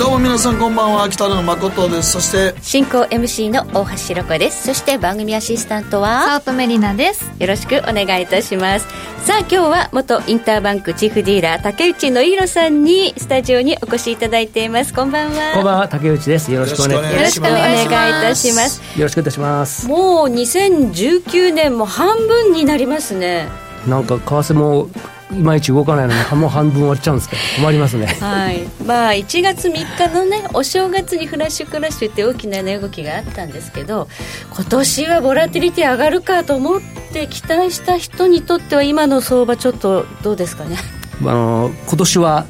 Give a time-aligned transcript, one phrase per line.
[0.00, 2.12] どうも皆さんこんばんは北野誠です。
[2.12, 4.68] そして進行 MC の大橋ろ子です。
[4.68, 7.30] そして番組アシスタントはサープメリナです。
[7.38, 8.86] よろしくお願いいたします。
[9.26, 14.94] さあ今日は元インターバンクチーフディーラー竹内の弘さんにスタジオにお越しいただいています。
[14.94, 15.52] こんばんは。
[15.52, 16.50] こんばんは竹内です。
[16.50, 18.80] よろしくお願いよろしくお願いいたします。
[18.98, 19.86] よろしくいたします。
[19.86, 23.48] もう2019年も半分になりますね。
[23.86, 24.88] なんか為替も
[25.32, 28.06] いまいち動かないのにもう半分終わっちゃうんですけど困りますね。
[28.06, 28.62] はい。
[28.84, 29.72] まあ1月3
[30.08, 34.08] 日のねお正月にフラッシュクラッシュって大きな値動きがあったんですけど
[34.54, 36.80] 今年はボラティリティ上がるかと思っ
[37.12, 40.76] て期待した人にとっては今の相場ちょっとどうですかね？
[41.22, 42.46] あの今年は、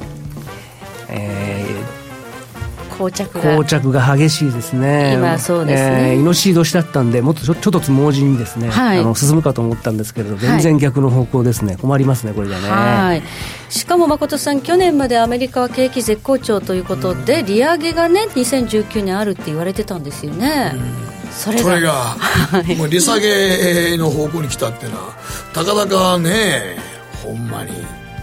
[1.09, 1.60] え
[3.01, 5.13] 膠着ー、が膠着が激しいですね。
[5.15, 6.11] 今そうですね。
[6.11, 8.99] えー、イノシシ年だったんでもっとちょちょっとつもじにですね、はい。
[8.99, 12.69] あの進むかと思ったんですけれど全然逆の方向ですね、困りますねこれじゃね。
[12.69, 13.23] はい。
[13.69, 20.73] しかも誠さん去年までアメリカは景気絶好調ということで、利上げがね2019年あるって言われてたんですよね、
[21.31, 21.63] それが。
[21.63, 22.15] それが
[22.77, 25.13] もう利下げの方向に来たっていうのは
[25.53, 26.77] たかだかね
[27.23, 27.71] ほんまに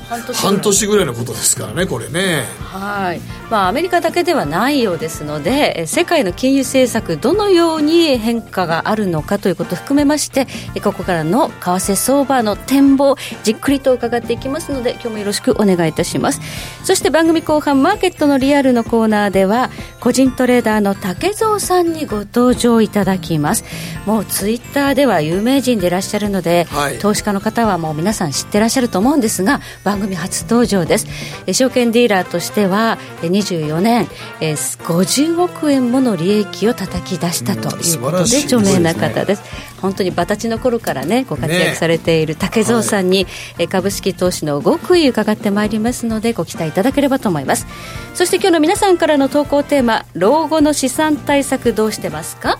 [0.08, 2.44] 半年ぐらい半年ぐらいのことですからねこれね。
[2.58, 3.20] はい。
[3.50, 16.40] まあ、アメリカだけではないようですのでえ世界の金融政策どのように変化があるのかということを含めましてえここからの為替相場の展望じっくりと伺っていきますので今日もよろしくお願いいたします。
[16.84, 19.70] そして番組後半マーケットのリアルのコーナーでは
[20.00, 23.64] 個人トレーダーの竹蔵さんにご登場いただきます。
[24.04, 26.98] もうツイッターでは有名人でいらっしゃるので、はい。
[26.98, 31.06] 投資家の方はもう皆さん知ってらっしゃると思うんですが番組初登場です。
[31.46, 34.08] え証券ディーラーとしてはえ24年
[34.40, 39.42] えー50億円もの利益を叩き出したということで著名な方です。
[39.80, 43.26] 本当にバタチの頃からねご活躍されている竹蔵さんに、
[43.58, 43.64] え。
[43.64, 47.66] ー株式投資の極意伺ってまいりますのでご期待いただければと思います。
[48.14, 52.58] そして今日の皆さんからの投稿テーマ老後の資産対策どうしてますか？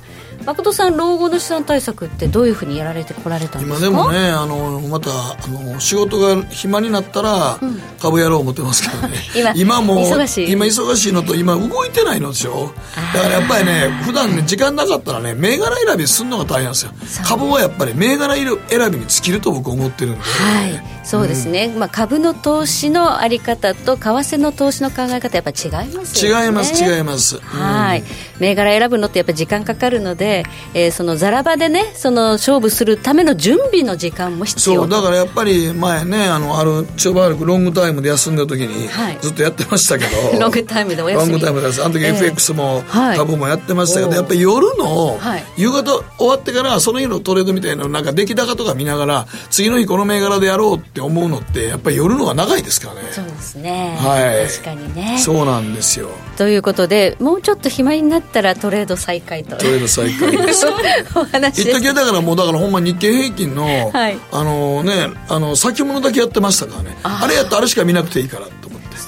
[0.48, 3.86] 誠さん老後の資産対策ってどういうふうにやられてこられたんですか？
[3.86, 7.59] 今でもねあのまたあの仕事が暇になったら
[8.00, 9.19] 株やろう思ってますけどね。
[9.56, 10.50] 今もう忙しい。
[10.50, 12.72] 今忙しいのと今動いてないのでしょ
[13.12, 16.92] だからやっぱりね普段ね時間なかったらね銘柄選びするのが大変なんですよ。
[17.26, 18.47] 株はやっぱり銘柄選
[18.91, 26.44] びに尽きると僕思ってるんで、はい、そうですね、まあ、株の投資のあり方と為替の投資の考え方やっぱり違いますよね。
[26.44, 28.04] 違います違います、はい、
[28.41, 39.19] 銘柄選ぶのってやっぱり時間かかるので、えーそのザラ場でねその勝負するための準備の時間も必要そうだからやっぱり前ねあのあるちょばらくロングタイムで休んだ時にはい。
[39.20, 41.32] ずっとやってましたけど、 ロングタイムでお休み。
[41.32, 41.82] ロングタイムです。
[41.84, 43.19] あの時ええ FX もはい。
[43.19, 45.44] 株もやってましたけど、やっぱり夜のはい。
[45.56, 53.09] 夕方終わってからその日のトレードみたいなのなんか出来高とか見ながら次の日この銘柄でやろうって思うのってやっぱり夜のが長いですからね。
[53.12, 54.47] そうですね、はい。
[54.47, 55.19] 確かにね。
[55.19, 56.10] そうなんですよ。
[56.36, 59.56] ということでもうちょっと暇になったらトレード再開と。
[59.56, 60.66] トレード再開です。
[61.14, 64.19] お話一時はだからもうだからほんま日経平均の、はい。
[64.32, 66.97] あのねあの先物だけやってましたからね。
[67.03, 68.57] あれやったらあれしか見なくていいからって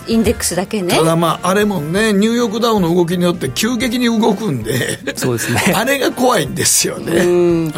[0.06, 0.94] インデックスだけね。
[0.94, 5.60] ただまああれもねニューヨークダウンの動きによって急激に動くんでそうですね。
[5.76, 7.24] あれが怖いんですよね。
[7.24, 7.72] うん。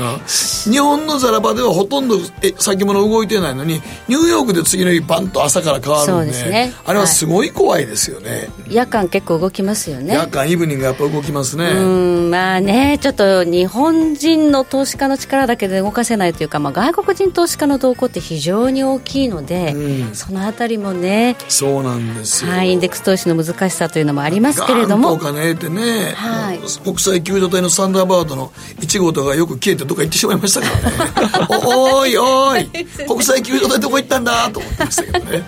[0.70, 6.72] 日本のザラバではほとんどえ先物動いてないのにニューヨークで次の日バンと朝から変わるんそうでですね。
[6.84, 10.14] あれはすごい怖いですよね、夜間結構動きますよね。
[10.14, 20.14] 夜間イブニングやっぱ動きますね、うんまあねちょっと日本人の投資家の力だけで動かせないというか、まあ、外国人投資家の動向って非常に大きいので、うん。
[20.14, 25.08] そのあたりもね、そうなんですよ、はい、インデックス投資の難しさというのもありますけれども。
[25.08, 26.58] ガーンとお金得てね、はい。
[26.84, 28.48] 国際救助隊のサンダーバードの
[28.80, 31.62] 1号とかよく消えてどっか行ってしまいましたからね。
[31.66, 33.06] おいおーい。
[33.06, 35.42] 国際救助隊どこ行ったんだと思ってましたけどね。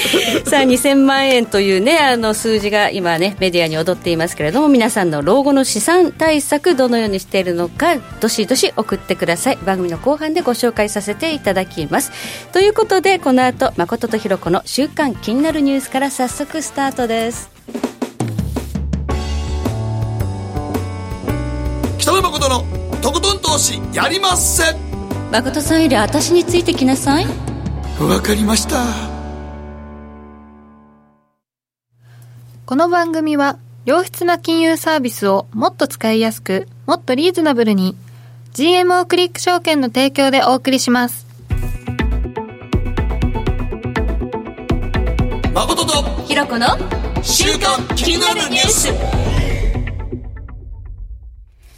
[0.46, 9.58] さあ2000万円というねあの数字が今ねメディアに踊っていますけれども皆さんの老後の資産対策どのようにしているのかどしどし送ってください。
[9.64, 12.12] 番組の後半でご紹介させていただきます。
[12.52, 17.50] ということでこの後誠とひろ子の週刊気になるニュースから早速スタートです。
[21.98, 22.64] 北野誠の
[23.02, 24.62] とことん投資やりまっせ。
[25.32, 27.26] 誠さんより私についてきなさい。
[28.00, 29.10] わかりました。
[32.70, 37.96] この番組は良質な金融サービスをもっと使いやすくもっとリーズナブルに
[38.52, 41.26] GMO クリック証券の提供でお送りします
[45.70, 46.66] 誠とひろ子の
[47.22, 49.20] 週刊気になるニュース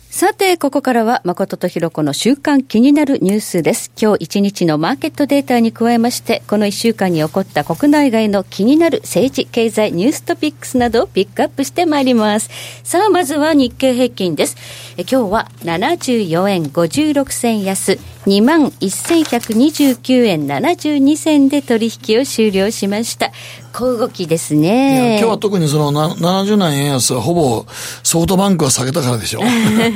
[0.09, 3.93] さて、ここからは誠とひろこの週間気になるニュースです。
[4.01, 12.49] 今日一日のマーケットデータに加えまして、この一週間に起こった国内外の気になる政治、経済、ニューストピックスなどをピックアップしてまいります。
[12.85, 14.57] さあ、まずは日経平均です。
[14.97, 23.33] え今日は74円56銭安、21,129円72銭で取引を終了しました。
[23.73, 25.19] 小動きですね。
[25.19, 27.67] 今日は特にその70年円安はほぼ
[28.03, 29.43] ソフトバンクは下げたからでしょう。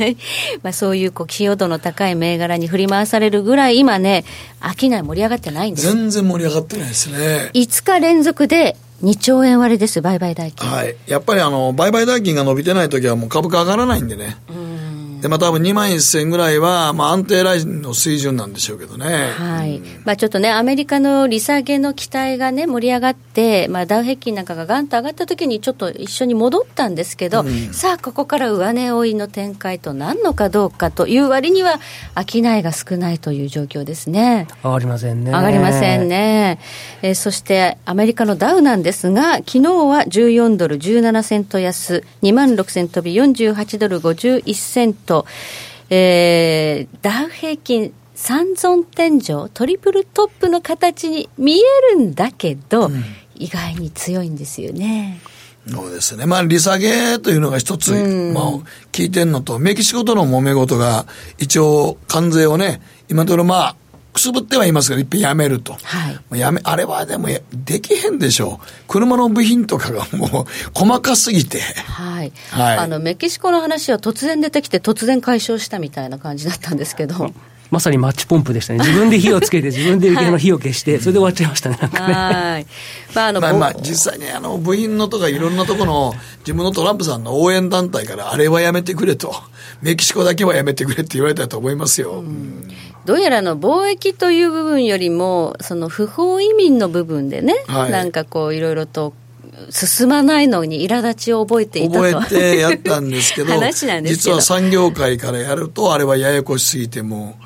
[0.64, 4.24] まあそういうこう、寄与度の高い銘柄に振り回されるぐらい、今ね、
[4.60, 5.86] 商い盛り上がってないんです。
[5.86, 7.50] 全然盛り上がってないですね。
[7.54, 10.68] 5日連続で2兆円割れです、売買代金。
[10.68, 10.96] はい。
[11.06, 14.36] やっぱりあの、売買代金が伸びてないときはもう株価上がらないんでね。
[14.48, 14.65] うん
[15.20, 19.30] で、まあ多分2万1000ぐらいは、まあ安定ラインの水準なんでしょうけどね。
[19.36, 19.80] はい。
[20.04, 31.80] まあちょっとね、アメリカの利下げの期待がね、盛り上がって、まあダウ平均なんかがガンと上がった時にちょっと一緒に戻ったんですけど、うん、さあここから上値追いの展開となるのかどうかという割には、
[32.16, 34.46] 商いが少ないという状況ですね。
[34.62, 35.30] 上がりませんね。
[35.30, 36.58] 上がりませんね。
[37.02, 45.05] えー、そしてアメリカのダウなんですが、昨日は14ドル17セント安、2万6千飛び48ドル51セント。
[45.06, 45.26] と、
[45.88, 51.62] えー、ダウ平均三尊天井、トリプルトップの形に見え
[51.92, 53.04] るんだけど、うん、
[53.34, 55.20] 意外に強いんですよね。
[55.68, 56.26] そうですね。
[56.26, 58.44] まあ、利下げというのが一つ、うん、まあ、
[58.92, 61.06] 聞いてんのと、メキシコとの揉め事が、
[61.38, 63.76] 一応、関税をね、今のところまあ、
[64.16, 65.74] くすぶってはいますけど、一遍やめると。
[65.74, 65.78] は
[66.34, 66.38] い。
[66.38, 68.66] やめ、あれはでもできへんでしょう。
[68.88, 71.60] 車の部品とかがもう細かすぎて。
[71.60, 72.32] はい。
[72.50, 72.78] はい。
[72.78, 77.30] あの、メキシコの話は突然出てきて突然解消したみたいな感じだったんですけど。
[77.70, 78.78] まさにマッチポンプでしたね。
[78.78, 82.14] 自分で火をつけて、 自分で火を消して、それで終わっちゃいましたね、なんかね。
[82.14, 82.66] はい。
[83.14, 89.34] まあ、あの、まあ、まあ、実際ね、あの、部品のとかいろんなところの、自分のトランプさんの応援団体から、あれはやめてくれと。
[89.82, 92.20] メキシコだけはやめてくれって言われたと思いますよ。
[92.20, 92.70] うん
[93.06, 99.14] どうやらの貿易という部分よりも、その不法移民の部分でね、はい、なんかこう、いろいろと
[99.70, 107.38] 進まないのに苛立ちを覚えていたと覚えてやったんですけど 話なんです実は産業界からやるとあれはややこしすぎても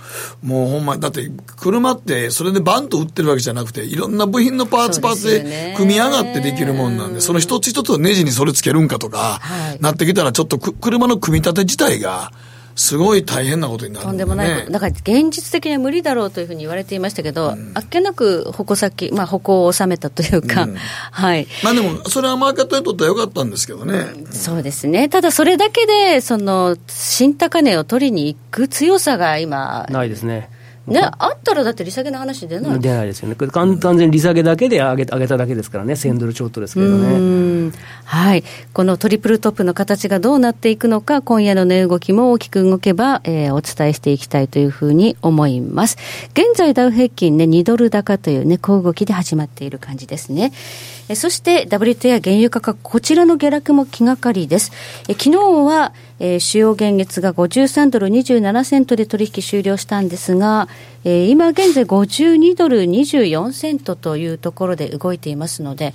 [0.42, 12.32] もうほんまだって車ってそれでバンと売ってるわけじゃなくていろんな部品のパーツパーツで組み上がってできるもんなんでその一つ一つネジにそれつけるんかとか、はい、なってきたらちょっと車の組み立て自体が
[12.80, 20.76] すごい大変なことになる、ね、とんでもないだから現実的には無理だろうというふうに言われていましたけど、うん、あっけなく矛先、まあ、矛を収めたというか、うん、
[21.12, 21.46] はい。
[21.62, 23.98] まあでも、それはマーケットにとってはよかったんですけどね。
[23.98, 25.10] うん、そうですね。
[25.10, 30.48] ただそれだけで、その、新高値を取りに行く強さが今、ないですね。
[30.86, 37.72] ね、あったらだって利下げの話出ない出ないですよね、完全に利下げだけで上げ上げただけですからね、1000ドルちょっとですけどね。
[38.04, 45.96] はい、このトリプルトップの形がどうなっていくのか、今夜の値動きも大きく動けば、えー、お伝えしていきたいというふうに思います。
[46.32, 50.52] 現在、ダウ平均ね、2ドル高というね、小動きで始まっている感じですね。
[51.08, 54.70] えそして WTI 原油価格、こちらの下落も気がかりです。
[55.08, 60.68] え昨日は、えー、主要現月が53ドル27セントで取引終了したんですが、
[61.04, 65.94] えー、今現在52ドル24セントというところで動いていますので、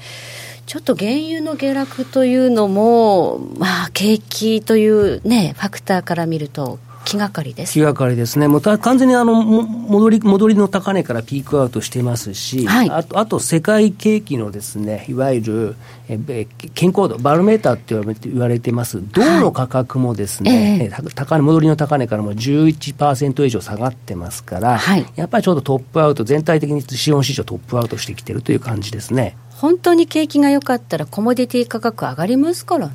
[0.66, 7.74] ちょっと原油の下落というのも、まあ、景気というね、ファクターから見ると、気がかりです。
[7.74, 15.75] 気がかりですね、もう完全にあの戻り戻りの高値からピークアウトしていますし、はい、あとあと世界景気のですねいわゆる
[16.07, 17.95] え健康度、バロメーターって
[18.29, 29.35] 言われています、銅の価格もですね、はい、高値戻りの高値からも11%以上下がってますから、はい、やっぱりちょっとトップアウト、全体的に資本市場トップアウトしてきてるという感じですね。
[29.55, 32.93] 本当に景気が良かったらコモディティ価格上がりますからね、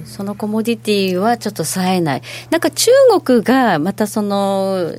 [0.00, 4.94] うん、そのコモディティはちょっと冴えない、なんか中国がまたその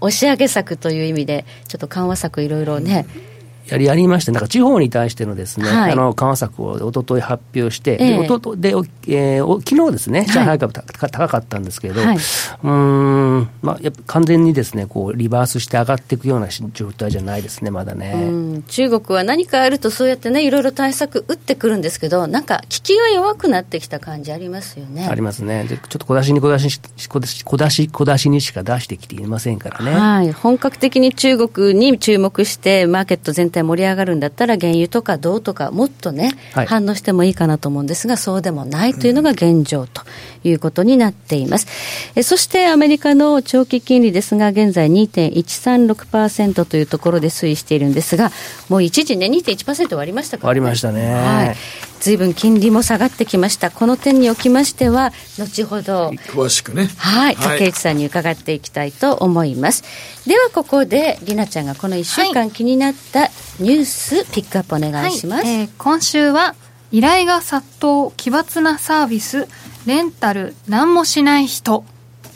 [0.00, 3.31] 押し上げ策という意味で、ちょっと緩和策いろいろね、うん
[3.72, 8.68] やりやりまして、なんか地方に対してのですね、はい、あの緩和策をおととい発表して、えー、でおとで、
[9.08, 12.18] えー、昨日ですね、上海株、はい、高かったんですけれど、はい、
[12.62, 18.62] うん、まあ、やっぱ完全にですねこうリバースして上がっていくような状態じゃないですね、まだね。
[18.68, 25.06] 中国は何かあると、そうやってね、いろいろ対策打ってくるんですけど、なんか、効きが弱くなってきた感じありますよね。
[25.08, 25.64] ありますね。
[25.64, 29.92] でちょっと小出しに小出し小出し小出し小出しにしか出してきていませんからね。
[29.92, 40.02] はい、本格的に中国に注目して、マーケット全体盛り上がるんだったら、原油とか銅とか、もっとね、はい、反応してもいいかなと思うんですが、そうでもないというのが現状と
[40.44, 41.66] いうことになっています。
[42.14, 48.30] うん、えそしてアメリカの長期金利ですが、現在2.136%というところで推移しているんですが、
[48.68, 51.12] もう一時ね、2.1%割りましたから、ね、割りましたね。
[51.12, 53.70] はいずいぶん金利も下がってきました。
[53.70, 56.88] この点におきましては、後ほど、詳しくね。
[56.96, 59.84] はい、竹内さんに伺っていきたいと思います。
[60.26, 63.30] では、ここで、りなちゃんがこの1週間気になった
[63.60, 65.44] ニュース、ピックアップお願いします。
[65.44, 66.56] はい、えー、今週は、
[66.90, 69.46] 依頼が殺到、奇抜なサービス、
[69.86, 71.84] レンタル、何もしない人。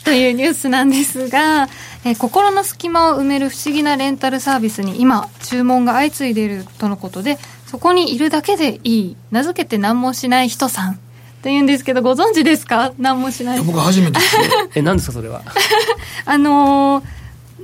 [0.05, 1.67] というニュースなんですが、
[2.05, 9.15] えー、心の隙間を埋める不思議なレンタルサービスに今注文が相次いでいるとのことでそこにいるだけでいい。
[9.31, 10.93] 名付けて何もしない人さん。
[10.93, 10.95] っ
[11.41, 12.93] て言うんですけどご存知ですか？
[12.97, 14.19] 何もしない僕初めて
[14.73, 15.43] え何ですかそれは？
[16.25, 17.03] あのー、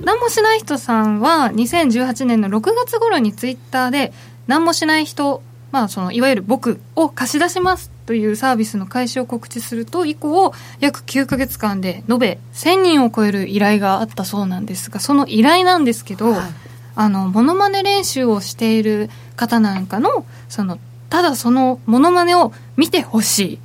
[0.04, 4.12] 何もしない人さんは2018年の6月頃にツイッターで
[4.46, 5.42] 何もしない人
[5.72, 16.52] まあ、そのいわゆる僕を貸し出しますというサービスの開始を告知すると以降約9か月間で延べ1000人を超える依頼があったそうなんですがその依頼なんですけど、はい、
[16.96, 20.78] あのモノマネ練習をしている方なんかのその
[21.10, 23.60] ただそのモノマネを見てほし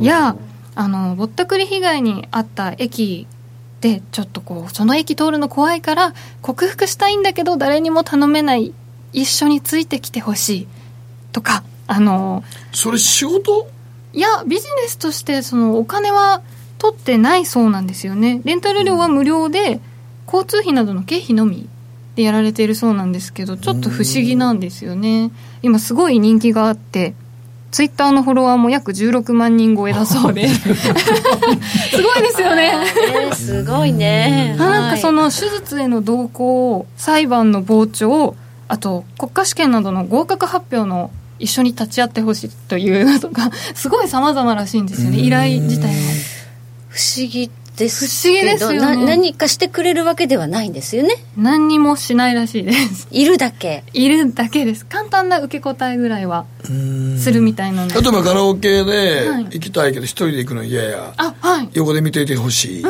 [0.00, 0.04] い。
[0.04, 0.36] や
[0.74, 3.26] あのぼったくり被害に遭った駅
[3.80, 8.72] でちょっとこうその駅通るの怖いから克服したいんだけど誰にも頼めない
[9.12, 10.68] 一緒についてきてほしい。
[11.32, 13.68] とかあのそれ仕事？
[14.14, 16.42] いやビジネスとしてそのお金は
[16.78, 18.40] 取ってないそうなんですよね。
[18.44, 19.80] レンタル料は無料で、
[20.26, 21.68] 交通費などの経費のみ
[22.14, 25.30] でやられているそうなんですけどちょっと不思議なんですよね。
[25.62, 27.14] 今すごい人気があって
[27.70, 30.46] ツイッターのフォロワーも約16万人超えだそうで。
[30.52, 32.72] すごいですよね。
[33.32, 38.36] すごいね、なんかその手術への動向裁判の傍聴
[38.68, 45.18] あと国家試験などの合格発表の一緒に立ち会ってほしいというのとかすごいさまざまらしいんですよね。
[45.18, 45.92] 依頼自体も。
[46.88, 47.50] 不思議
[47.82, 51.16] です不思議ですよ、ね、何かしてくれるわけではないんですよね。
[51.36, 53.08] 何にもしないらしいです。
[53.10, 53.84] いるだけ。
[53.92, 54.86] いるだけです。
[54.86, 61.68] 簡単な受け答えぐらいはするみたいなんで例えばカラオケで行きたいけど一人で行くの嫌や、あはい。
[61.72, 62.84] 横で見ていてほしい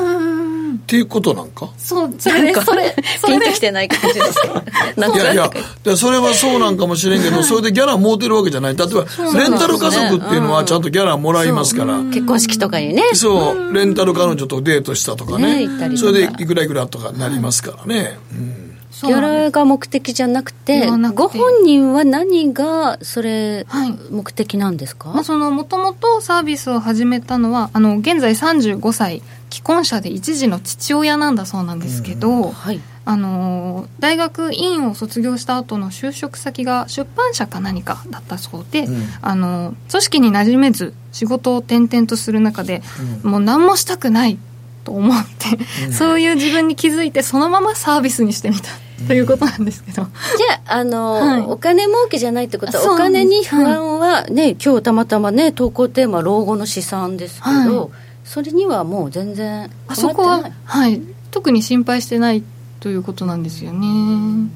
[0.92, 1.70] っていうことなんか？
[1.78, 2.94] そうそれそれ
[3.26, 4.34] ピンときてない感じです。
[4.42, 4.62] か。
[4.94, 8.76] いやいやそれはそうなんかもしれんけどそれでギャラもうてるわけじゃない。
[8.76, 9.04] 例えば
[9.38, 13.02] レンタル家族っていうのはちゃんとギャラもらいますから、結婚式とかにね。
[13.14, 13.72] そう。
[13.72, 15.66] レンタル彼女とデートしたとかね。
[15.96, 23.66] それでいくらいくらとかなりますからね、うんギャラが目的じゃなくてご本人は何がそれ、
[24.10, 32.50] 目的なんですか、まあ、そのもともとサービスを始めたのはあの現在35歳既婚者で一児の父親なんだそうなんですけど、うん。
[32.52, 42.82] はい、あの大学院を卒業した後の就職先が出版社か何かだったそうで、うん、あの組織に馴染めず仕事を転々とする中で、
[43.24, 44.38] うん、もう何もしたくない
[44.84, 48.68] と思って、そういう自分に気づいてそのままサービスにしてみた。
[49.06, 50.02] ということなんですけど。
[50.02, 57.90] じゃあ、あの、はい、お金儲けじゃないってことはお金に不安はね、はい、今日たまたまね投稿テーマ老後の資産ですけど、はい。
[58.24, 61.02] それにはもう全然あそこははい。
[61.32, 62.44] 特に心配してない
[62.78, 64.50] ということなんですよね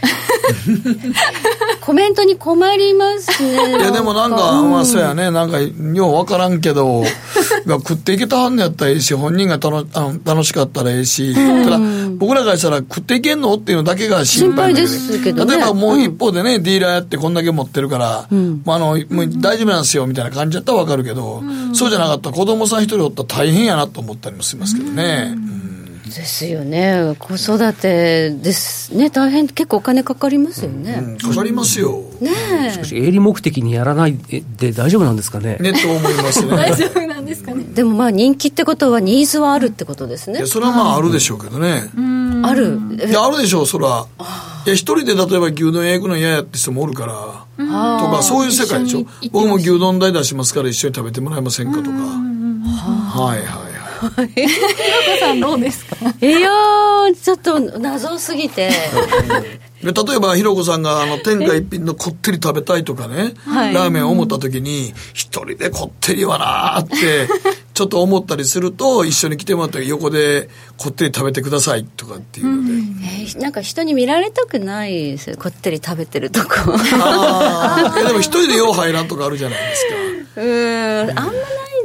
[1.80, 3.78] コメントに困りますね。
[3.78, 5.70] いや、でもなんか、まあ、そうやね、なんか、よ
[6.10, 7.04] う分からんけど、
[7.66, 11.80] 食っていけたはんのやったらええし、本人が楽あの楽しかったらええし、ただ、
[12.16, 21.42] 僕らからしたら食っていけんのっていうのだけが心配ですけど、ね、例えばもう一方でね、ディーラーやってこんだけ持ってるから、うん、まあ、あの、もう大丈夫なんですよ、みたいな感じだったら分かるけど、
[21.72, 25.34] そうじゃなかったら子供さん一人おったら大変やなと思ったりもしますけどね。
[25.36, 25.79] うん
[26.10, 27.14] ですよね。
[27.18, 29.10] 子育てですね。
[29.10, 32.02] 大変結構お金かかりますよね、うん、かかりますよ。
[32.20, 34.16] ねしかし営利目的にやらない
[34.58, 35.56] で大丈夫なんですかね。
[35.60, 36.50] ねと思いますね。
[36.56, 37.64] 大丈夫なんですかね。
[37.64, 40.44] でもまあ人気ってことはニーズはあるってことですね。
[40.46, 41.90] それはまああるでしょうけどね、
[42.42, 42.78] ある。
[43.08, 44.06] いやあるでしょうそら。
[44.66, 47.40] いや一人で例えば牛丼屋行くの嫌やって人もおるから。
[47.56, 47.66] と
[48.10, 49.06] かそういう世界でしょ。
[49.32, 51.90] 僕も牛丼代出しますから一緒に食べてもらえませんかとか。
[51.90, 53.79] はいはい
[55.18, 55.96] さんどうですか？
[56.20, 56.48] いや
[57.22, 58.70] ちょっと謎すぎて。
[59.82, 67.26] 例えばひろこさんがあの天下一品のこってり食べたいとかね、はい、ラーメンを思った時に一人でこってりはなーって
[67.72, 76.48] ちょっと思ったりすると一緒に来てもらったら横でこってり食べてくださいとかっていうので、うん、えー、なんか人に見られたくないですよこってり食べてるとこ。
[77.00, 79.94] ああでも一人でよう入らんとかあるじゃないですか。
[80.42, 81.10] うん。
[81.10, 81.32] あんまない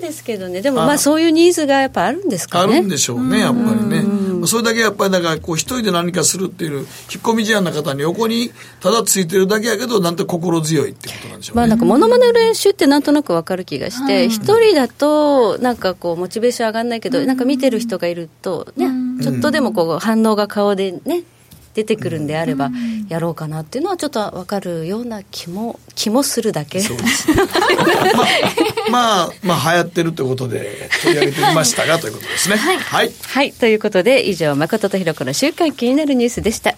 [0.06, 0.62] ですけどね。
[0.62, 2.76] でもまあそういうニーズがやっぱあるんですかね。
[2.76, 4.06] あるんでしょうねやっぱりね。
[4.48, 6.86] それだけやっぱりだからこう一人で何かするっていう引っ
[7.22, 11.62] 込み思案な方に横にただついてるだけやけどなんて心強いってことなんでしょうね。
[11.62, 16.86] まあなんかモノマネ練習ってなんとなくわかる気がして一人だとなんかこうモチベーション上がん。
[16.86, 18.88] ないけどなんか見てる人がいるとね
[19.24, 21.24] ちょっとでもこう反応が顔でね
[21.76, 22.72] 出てくるんであれば、
[23.10, 26.80] やろうかなっていうのはちょっと分かるような気も気もするだけ。
[26.80, 27.46] そうですまあ、
[28.90, 32.56] まあ、まあ、流行ってるということで取り上げてみましたがということですね。
[32.56, 36.76] はい、はい、はい、ということで以上誠とひろ子の週刊気になるニュースでした。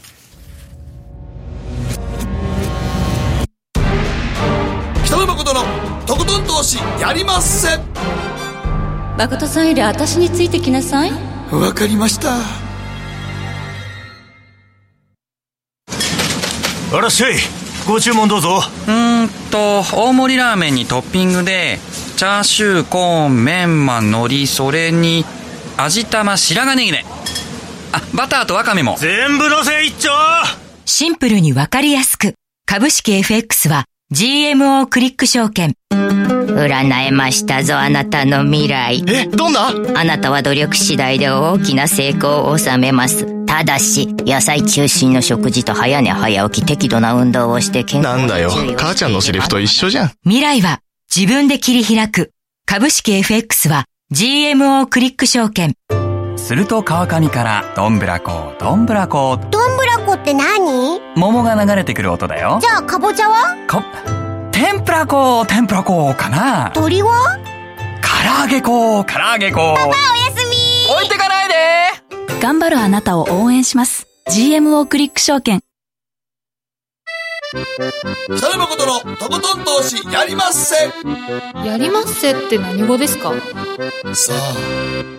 [5.05, 5.61] 北野誠の
[6.07, 7.77] とことん投資やりまっせ。
[9.17, 11.11] 誠さんより私についてきなさい。
[11.51, 12.66] わかりました
[16.93, 17.33] あらっしゃい
[17.85, 18.61] ご注文どうぞ。
[18.87, 21.79] うんと大盛りラーメンにトッピングで
[22.15, 25.25] チャーシューコーンメンマ海苔それに
[25.77, 27.05] 味玉白髪ネギね
[27.91, 28.95] あバターとワカメも。
[28.99, 30.09] 全部のせ一丁。
[30.85, 32.33] シンプルにわかりやすく。
[32.65, 35.73] 株式 FX は GMO クリック証券。
[35.91, 39.03] 占えましたぞ、あなたの未来。
[39.07, 39.67] え、どんな？
[39.95, 43.36] あなたは努力次第で大きな成功を収めます。
[43.57, 50.11] ただし、野菜中心の食事と早寝早起き適度な運動をして健康なんだよ、母ちゃんのセリフと一緒じゃん。
[50.25, 50.81] 未来は
[51.13, 52.33] 自分で切り開く。
[52.67, 55.73] 株式 FX は GMO クリック証券。
[56.35, 59.39] すると川上からどんぶらこどんぶらこ。
[59.49, 61.01] どんぶらこって何？
[61.15, 62.59] 桃が流れてくる音だよ。
[62.61, 63.57] じゃあかぼちゃは？
[63.65, 63.83] か
[64.51, 66.69] 天ぷら粉天ぷら粉かな。
[66.75, 67.39] 鳥は？
[68.03, 69.95] 唐揚げ粉唐揚げ粉パパおや
[70.35, 71.55] すみ置いてかないで
[72.41, 74.07] 頑張るあなたを応援します。
[74.29, 75.61] GMO クリック証券。
[78.25, 80.75] 北野誠のとことん投資やりまっせ。
[81.65, 83.33] やりまっせって何語ですか？
[84.13, 85.16] さあ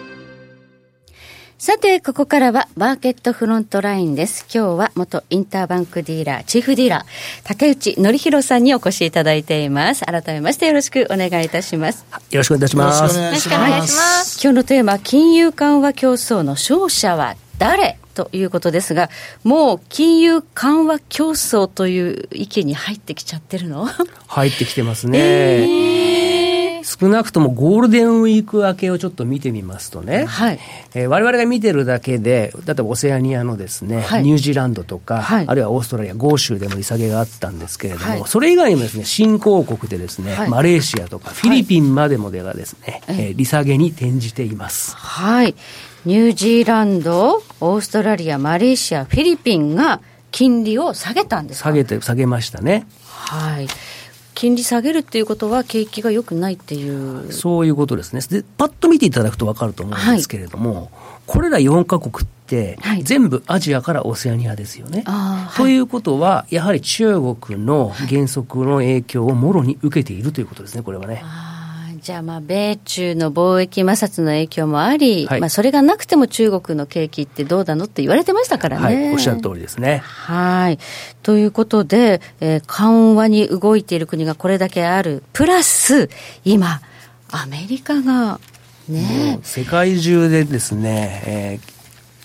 [1.61, 4.47] さて、ここからはマーケットフロントラインです。
[4.55, 7.05] 今日は元インターバンクディーラー、チーフディーラー、
[7.43, 10.05] 竹内則弘さんにお越しいただいています。
[10.05, 12.07] 改めましてよろしくお願いいたします。
[12.31, 13.19] よろしくお願いいたします。
[13.19, 14.41] よろしくお願いします。
[14.41, 17.99] 今日のテーマ、金融緩和競争の勝者は誰？
[18.15, 19.11] ということですが、
[19.43, 23.89] もう金融緩和競争という意見に入ってきちゃってるの？
[24.29, 25.19] 入ってきてますね。
[25.19, 26.08] えー
[26.89, 30.59] 少なくともゴールデンウィーク明けをちょっと見てみますとね、はい。
[30.95, 44.97] えー、我々が見てるだけで、例えばオセアニアのですね、はい、ニュージーランドとか、はい、あるいはオーストラリア、豪州でも利下げがあったんですけれども、はい、それ以外にもですね、新興国でですね、はい、マレーシアとかフィリピンまでもでがですね、はい、えー、利下げに転じています。
[44.97, 45.55] はい。
[46.07, 52.87] ニュージーランド、オーストラリア、マレーシア、フィリピンが金利を下げたんです下げて、下げましたね。
[53.05, 53.69] はい。
[54.39, 57.33] 金利下げるっていうことは、景気が良くないっていう。
[57.33, 60.89] そういうことですね、でパッと見ていただくと分かると思うんですけれども、はい、
[61.27, 65.03] これら4か国って、全部アジアからオセアニアですよね。
[65.07, 71.25] はい、ということは、やはり中国の原則の影響をもろに受けているということですね、これはね。
[72.09, 78.83] じゃあ、まあ、米中の貿易摩擦の影響もあり、はい、まあ、それがなくても中国の景気ってどうなのって言われてましたからね。
[78.83, 79.99] はい、おっしゃる通りですね。
[79.99, 80.79] はい。
[81.23, 85.23] ということで、えー、緩和に動いている国がこれだけある。
[85.35, 86.09] プラス、
[86.47, 86.81] 今、
[87.31, 88.41] アメリカが、
[88.89, 91.78] ね、世界中でですね、えー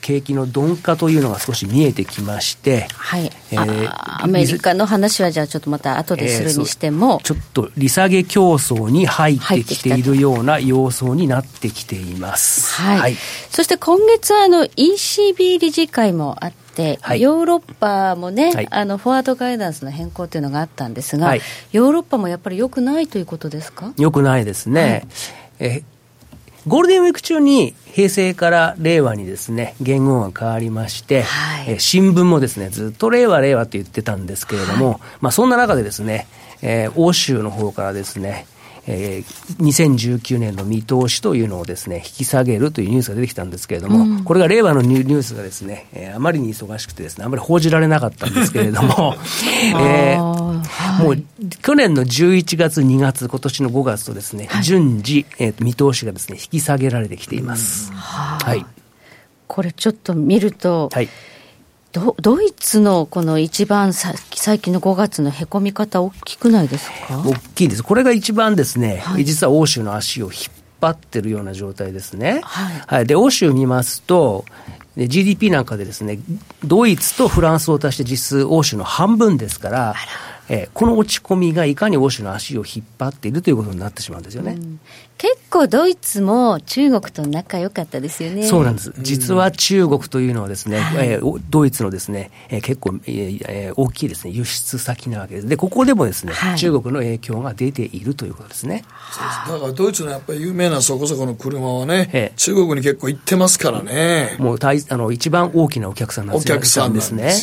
[0.03, 3.31] 景気の鈍化というのが少し見えてきまして、はい。
[3.51, 12.81] えー、アメリカの話はじゃあちょっとまた後でするにしても、えー、ちょっと利下げ競争に入ってきているような様相になってきています。
[12.81, 13.15] はい、はい、
[13.49, 23.93] そして今月はあの ECB 理事会もあって、はい、ヨーロッパもね、はい、あのフォワードガイダンスの変更というのがあったんですが、はい、ヨーロッパもやっぱりよくないということですか？
[23.97, 25.07] よくないですね。
[25.59, 25.83] え
[26.65, 36.28] ゴールデンウィーク中に平成から令和にですね、言語が変わりまして、はい、え新聞もですね、ずっと令和令和って言ってたんですけれども、はい、まあそんな中でですね、
[36.62, 38.47] えー、欧州の方からですね、
[38.85, 49.15] えー、2019年の見通しというのをですね、引き下げるというニュースが出てきたんですけれども、うん、これが令和のニュースがですね、えー、あまりに忙しくてですね、あまり報じられなかったんですけれども、
[49.79, 51.23] えー、もう
[51.61, 57.91] 去年の11月、2月、今年の5月とですね、はい、順次、えー、見通しがですね、引き下げられてきています。
[57.91, 58.65] うん、はい。
[59.47, 61.09] これちょっと見ると、はい。
[61.93, 67.19] ドドイツのこの一番さ最近の5月のへこみ方、大きくないですか？
[67.19, 70.34] 大きいです、これが一番ですね、はい、実は欧州の足を引っ
[70.82, 72.41] 張ってるような状態ですね。
[72.43, 74.43] はい、はい、で欧州見ますと、
[74.97, 76.17] GDP なんかでですね、
[76.65, 79.93] ドイツとフランスを足して実数欧州の半分ですから、
[80.49, 84.53] えー、この落ち込みがいかに欧州の足を引っ張っているということになってしまうんですよね。
[84.53, 84.79] うん
[85.23, 88.43] 結構ドイツも中国と仲良かったですよね。
[88.45, 88.93] そうなんです。
[88.97, 95.47] 実は中国というのはですね、うん、えー、ドイツのですね、えー、結構、えー、大きいですね、輸出先なわけです。
[95.47, 98.84] で、ここでもですね、はい、中国の影響が出ているということですね。
[99.47, 104.36] だからドイツのやっぱり有名なそこそこの車はね、えー、中国に結構行ってますからね。
[104.39, 106.53] もう大あの一番大きなお客さんなんですね。
[106.53, 107.34] お客さんですね。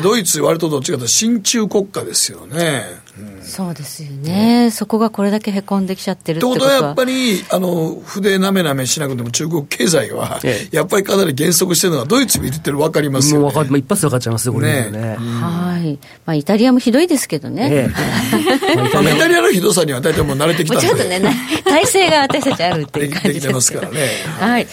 [0.00, 3.02] ドイツ、割とどっちかというと親中国家ですよね。
[3.18, 6.78] うん、そうですよね、うん、そこがこれだけへこんできちゃってるってことは。
[6.78, 13.42] とやっぱり、あの、筆なめなめしなくても中国経済は、やっぱりかなり減速してるのはドイツ見てる分かりますよね。
[13.42, 14.90] もう分か一発で分かっちゃいますよ、これね。
[14.90, 15.98] ねはい。
[16.24, 17.68] まあ、イタリアもひどいですけどね。
[17.70, 17.90] え
[18.72, 20.86] イタリアのひどさには大体もう慣れてきたんで。
[20.86, 21.20] ちょっとね、
[21.64, 23.34] 体制が私たちあるっていう感じで。
[23.34, 24.08] できてますからね。
[24.40, 24.66] はい。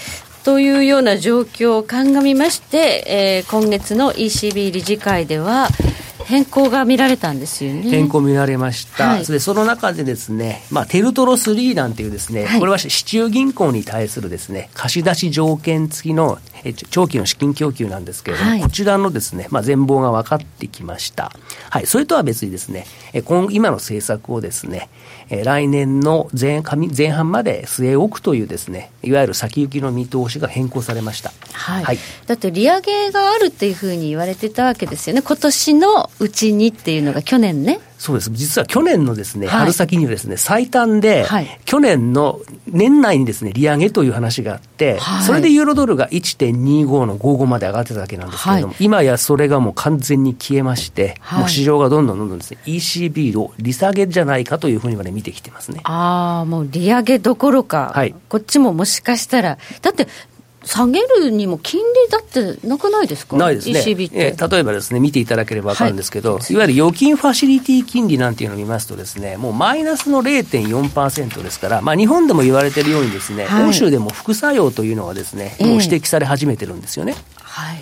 [0.43, 5.67] というような状況を鑑みまして、えー、今月の ECB 理事会では、
[6.29, 7.89] 変更が見られたんですよね。
[7.89, 9.07] 変更見られました。
[9.07, 16.37] はい、それその中でですね、まあ、テルトロ3なんていうですね、はい、これは市中銀行に対するですね、貸し出し条件付きの
[16.89, 21.31] 長期の資金供給なんですけれども、はい、こちらのですね、まあ、全貌が分かってきました。
[21.69, 21.85] はい。
[21.85, 22.85] それとは別にですね、
[23.25, 24.89] 今今の政策をですね、
[25.29, 26.61] 来年の前
[26.95, 31.31] 前半まで据え置くというですね、いわゆる先行きの見通しが変更されました。
[31.53, 31.83] はい。
[31.83, 35.21] はい、だって利上げがあるっていうふうに言われてたわけですよね。
[35.21, 37.79] 今年のうちにっていうのが去年ね。
[37.99, 38.31] そうです。
[38.31, 41.27] 実は去年のですね、春先にはですね、最短で、
[41.65, 55.81] 去年の年内にですね、利上げという話があって、それでユーロドルが1.25の55まで上がってたわけなんですけれども、今やそれがもう完全に消えまして、もう市場がどんどんどんどんですね、ECB を利下げじゃないかというふうにまで見てきてますね。
[55.83, 60.07] ああ、もう利上げどころか、はい、こっちももしかしたら、だって
[60.63, 63.37] 下げるにも金利だってなくないですか？
[63.37, 63.81] ないですね。
[64.09, 64.09] て。
[64.13, 77.15] え例えばですね、見ていただければ分かるんですけど、はい、いわゆる預金ファシリティ金利なんていうのを見ますとですね、もうマイナスの0.4%ですから、まあ日本でも言われているようにですね、はい、欧州でも副作用というのがですね、もう指摘され始めてるんですよね。
[77.35, 77.77] はい。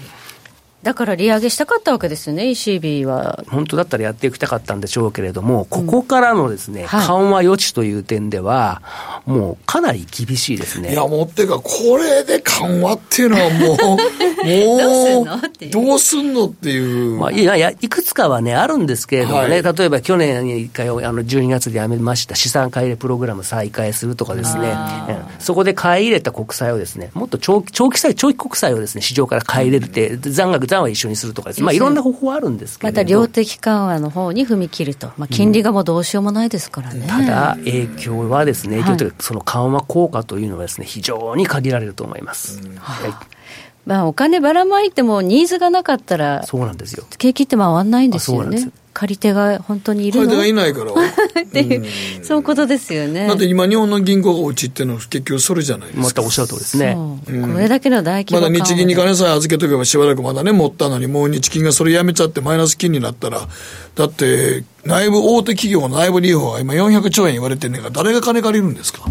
[0.87, 3.43] だから利上げしたかったわけですよね、ECB は。
[3.49, 8.81] 本当だったらやっていきたかったんでしょうけれども、ここからのですね、うんはい、緩和余地という点では、
[9.25, 10.93] もうかなり厳しいですね。
[10.93, 13.77] いや、もうっていうか、これで緩和っていうのはもう、
[14.47, 17.17] もう、どうすんのっていう。
[17.17, 24.73] まあ、いや、いや、いくつかはね、あるんですけれどもね、はい、例えば去年に一回、あの、12月でやめました資産買い入れプログラム再開するとかですね、
[25.39, 31.61] そこで買い入れた国債をですね、もっと長期、長期債、長期国債をですね、市場から買い入れるって、残額、残は一緒にするとかです。
[31.61, 32.91] ね、まあ、いろんな方法はあるんですけど。
[32.91, 37.01] また量的緩和の方に踏み切ると、まあ、金利がもうどうしようもないですからね。
[37.01, 42.59] うん、ただ、影響はですね、影響というか、その緩和効果というのはですね、非常に限られると思います。
[42.61, 43.13] うん、はい。
[43.85, 47.05] まあ、お金ばらまいてもニーズがなかったら、そうなんですよ。
[47.17, 48.69] 景気って回らないんですよね。
[48.97, 50.25] 借り手が本当にいるの？
[50.25, 50.91] 借り手がいないから。
[51.43, 51.81] っていう、
[52.17, 53.27] うん、そういうことですよね。
[53.27, 56.03] だって今、日本の銀行が落ちっていうのは結局それじゃないですか。
[56.07, 56.97] またおっしゃるとりですね。
[57.27, 63.47] うん、これだけの大規模まだ日銀に金さえ預けとけばしばらくまだね、持ったのに、もう日銀がそれやめちゃってマイナス金になったら、
[63.95, 69.01] だって、内部、大手企業の内部利用が今400兆円言われてんねんから、誰が金借りるんですか？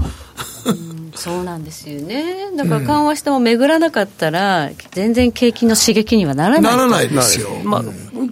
[1.17, 2.51] そうなんですよね。
[2.57, 6.77] だから緩和しても巡らなかったら、全然景気の刺激にはならない。
[6.77, 7.49] ならないですよ。
[7.65, 7.85] まあ、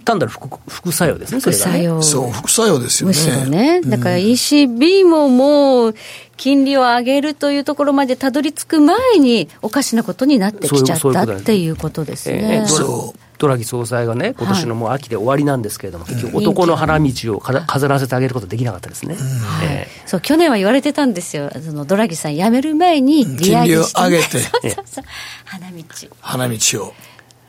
[0.03, 2.01] 単なる副副作用ですね、副作用。
[2.01, 3.15] そう、副作用ですよね。
[3.15, 3.81] むしろね。
[3.81, 5.95] だから ECB ももう、
[6.37, 12.65] 金利を上げるというところまでたどり着く前に、おかしなことになってきちゃったっていうことですね。
[12.67, 13.24] そう。
[13.37, 19.15] ドラギ総裁がね、今年のもう秋で終わりなんですけれども、はい、結局、男の花道を飾らせてあげることできなかったですね、
[19.63, 25.03] えー、そう去年は言われてたんですよ、そのドラギさん、辞める前に利上げを上げて、 そうそうそう。
[25.45, 25.83] 花道。
[26.21, 26.93] 花道を。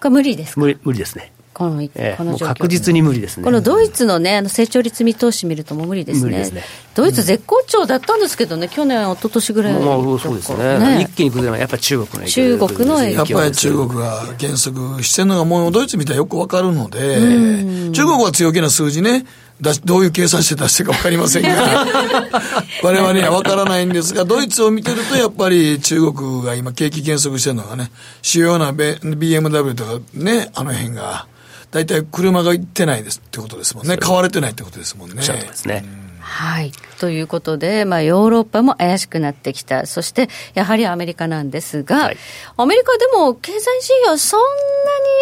[0.00, 1.32] これ無理です無理無理ですね。
[1.56, 3.44] この、えこの確実に無理ですね。
[3.44, 6.44] このドイツのね、あの成長率見通し見るともう無理ですね。
[6.44, 6.62] すね
[6.94, 9.72] ドイツ絶好調だったんですけどね、去年、一昨年ぐらい。
[9.72, 10.78] まあ、そうですね。
[10.78, 13.16] ね一気に崩れるのはやっぱり中国の影響中国の影響。
[13.16, 19.24] やっぱり中国が減速してるのがもうドイツ見たらよくわかるので、中国は強気な数字ね、
[19.60, 21.86] どういう計算して出してるか分かりませんが、
[22.84, 27.90] 我々には分からないんですが、ドイツを見てると、やっぱり中国が今、景気減速してるのがね、
[28.20, 31.26] 主要な BMW とかね、あの辺が。
[31.76, 33.98] 大体車が行ってないですってことですもんね。
[33.98, 35.16] 買われてないってことですもんね。
[35.16, 35.84] ですね。
[36.20, 36.72] はい。
[36.98, 39.84] ということで、まあ、ヨーロッパも怪しくなってきた。
[39.84, 42.16] そして、やはりアメリカなんですが、はい、
[42.56, 44.40] アメリカでも経済指標そん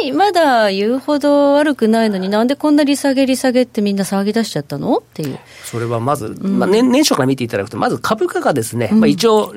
[0.00, 4.98] なにまだ言うほど悪くないのになんでこんな利下げ利下げってみんな騒ぎ出しちゃったの？
[4.98, 5.40] っていう。
[5.64, 9.52] それはまず、まあ年、年初から見ていただくと、まず株価がですね、うん、まあ一応、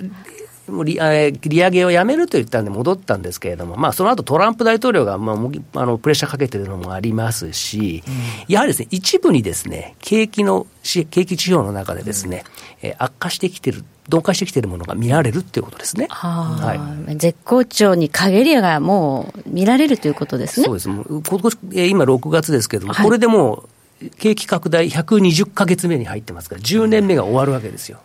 [0.84, 12.43] 利利上げをやめると言ったんで戻ったんですけれども、まあ、その後トランプ大統領が、まあ、あのプレッシャーかけてるのもありますし、うん、やはりですね、一部にですね、景気の、景気指標の中でですね、
[12.84, 16.08] うん、え悪化してきてる鈍化してきているものが見られるっていうことですね。
[16.10, 16.75] は
[17.10, 20.65] い、絶好調に陰りがもう見られるということですね。
[20.65, 20.89] そうです。
[20.89, 23.69] 今年、今6月ですけれども、はい、これでもう
[24.17, 27.99] 景気拡大120か月目に入ってますから、10年目が終わるわけですよ。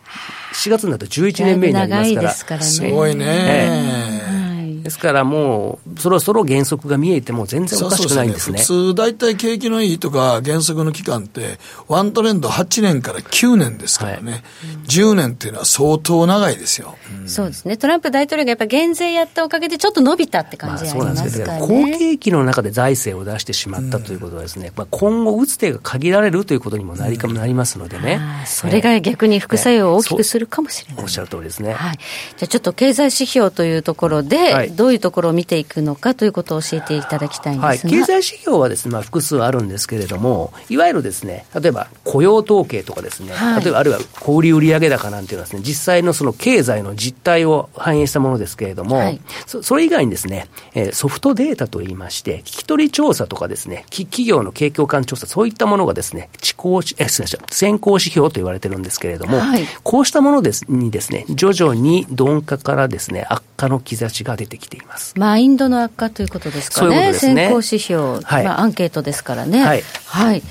[0.53, 2.31] 4月になると11年目になりますから。
[2.31, 4.42] すからね、すごいね、えー
[4.83, 8.57] ですからもう、そろそろ減速が見えても全然おかしくないんですね。
[8.59, 14.41] そうそうね普通、大体景気のいいとか減速の期間って、ワントレンド8年から9年ですからね、はい、
[14.87, 21.65] 10年っていうのは相当長いですよ、うん、そうですね、トランプ大統領がやっぱ減税やったおかげで、ちょっと伸びたって感じありますからね。
[21.65, 21.67] 好
[21.97, 31.03] 景気の中で財政を出してしまったということはですね、まあ、今後、打つ手が限られるということにもなり,、なりますのでね、それが逆に副作用を大きくするかもしれない。
[31.03, 31.73] おっしゃる通りですね。
[31.73, 31.97] はい、
[32.37, 65.13] じゃあちょっと経済指標というところで、はい、どういうところを見てていくのかということを教えていただきたいんですが、はい、経済指標はですね、まあ、複数あるんですけれども、いわゆるですね、例えば雇用統計とかですね、はい、例えばあるいは小売売上高なんていうのはですね、実際のその経済の実態を反映したものですけれども、はい、そそれ以外にですね、えー、ソフトデータといいまして、聞き取り調査とかですね、企業の景況感調査、そういったものがですね、地行え失礼し先行指標と言われてるんですけれども、はい、こうしたものですにですね、徐々に鈍化からですね、悪化の兆しが出てきています。
[65.17, 67.13] マインドの悪化ということですかね、ううね。
[67.13, 69.63] 先行指標、はい、まあ、アンケートですからね。
[69.63, 70.43] はい、はい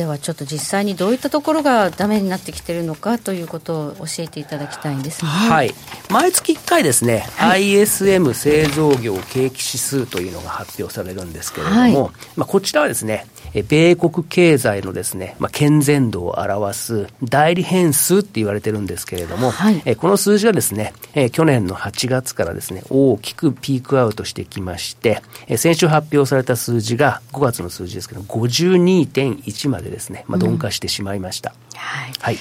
[0.00, 5.30] ではちょっと実際にどういったところがダメになってきているのかということを教えていただきたいんですね。
[5.30, 5.74] はい。
[6.08, 11.94] 毎月1回ですね、はい、ISM 製造業景気指数というのが発表されるんですけれども、はい、
[12.34, 13.26] まあこちらはですね、
[13.68, 20.94] 米国経済のですね、まあ、健全度を表す代理変数って言われてるんですけれども、はい、この数字はですね、
[21.32, 25.20] 去年の8月からですね、大きくピークアウトしてきまして、
[25.56, 31.52] 先週発表された数字が5月の数字ですけど、52.1までですね、まあ、鈍化してしまいました。
[31.72, 32.12] うん、はい。
[32.20, 32.36] はい。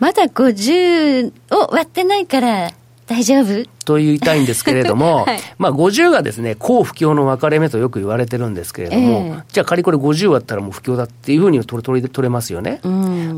[0.00, 2.70] まだ50を割ってないから、
[3.06, 3.68] 大丈夫？
[3.84, 12.80] と言いたいんですけれども、 はい、まあ50がですね、好不況の分かれ目とよく言われてるんですけれども、えー、じゃあ仮これ50割ったらもう不況だっていうふうに取れ取れ取れますよね。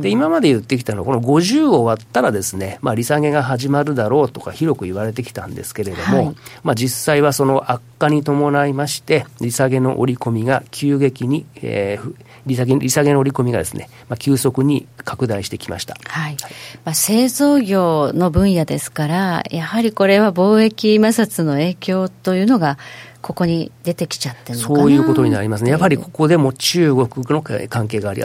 [0.00, 12.14] で、今まで言ってきたのは、この50を割ったらですね、まあ利下げが始まるだろうとか広く言われてきたんですけれども、はい、まあ実際はその悪化に伴いまして、利下げの織り込みが急激に、えー、
[12.46, 16.36] 利下げ利下げの織り込みがですね、まあ、急速に拡大してきました、はい。
[16.84, 22.78] まあ、製造業の分野ですから、やはりこれは貿易摩擦の影響というのが、
[23.22, 28.22] ここに出てきちゃってるそういうことになりますね、やはりここでも中国の関係があり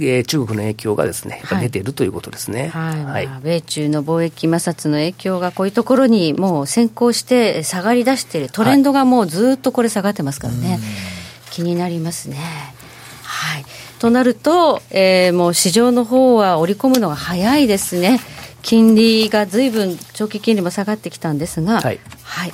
[0.00, 2.68] えー、中国の影響がですね、出ているということですね。
[2.68, 3.04] はい。
[3.04, 3.26] はい。
[3.26, 10.80] まあ、米中の貿易摩擦の影響がこういうところにもう先行して下がり出している、トレンドがもうずっとこれ下がってますからね、はい、
[11.50, 12.36] 気になりますね。
[13.38, 13.64] はい、
[14.00, 18.20] となると、えー、もう市場の方は織り込むのが早いですね。
[18.60, 22.00] 金利がずいぶん長期金利も下がってきたんですが、はい。
[22.24, 22.52] はい。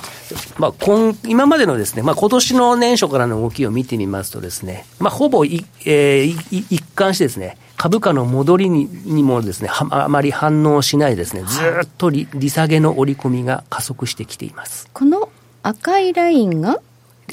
[0.59, 14.87] まあ、今今までのですね、まあ今年の年初からの動きを見てみますとですね、まあ、ほぼい、えー、一貫してですね、株価の戻りににもですね、あまり反応しないですね、ずっと利利下げの織り込みが加速してきています。
[14.93, 15.29] この
[15.63, 16.79] 赤いラインが？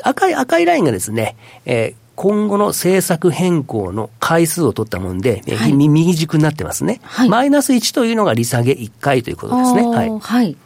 [0.03, 1.37] 赤い、赤いラインがですね、
[1.67, 9.87] えー、今後の政策変更の回数を取ったもんで、はい、右軸になってますね、はい、マイナス1というのが利下げ1回ということですね。
[9.87, 10.57] はい、はい、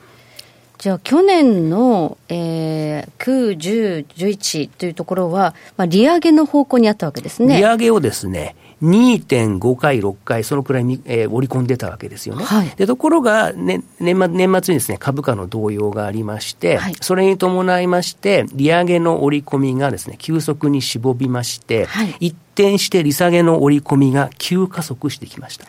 [0.78, 7.56] じゃあ、去年の、えー、9、10、11というところは、まあ、利上げの方向にあったわけですね。
[7.56, 12.44] 利上げをですね、2.5回、6回、そのくらいに、えー、織り込んでたわけですよね。
[12.44, 25.66] はい、でところが、ね、年末年末にです、ね、株価の動揺がありまして、はい、それに伴いまして、利上げの織り込みがです、ね、急速にしぼびまして、はい、一転して利下げの織り込みが急加速してきました。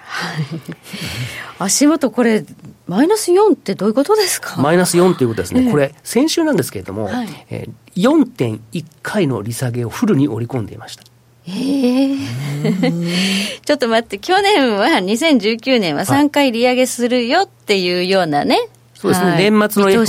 [1.59, 2.45] 足元、これ、
[2.87, 4.61] マイナス4ってどういうことですか？
[4.61, 7.45] マイナス4ということですね、えー、これ、先週なんですけれども、はい。
[7.49, 11.03] えー、4.1回の利下げをフルに織り込んでいました。
[11.47, 12.17] ええ
[13.65, 18.57] ちょっと待って、去年は、2019年は3回利上げするよっていうようなね、
[18.99, 20.05] そうですね、年末の、F、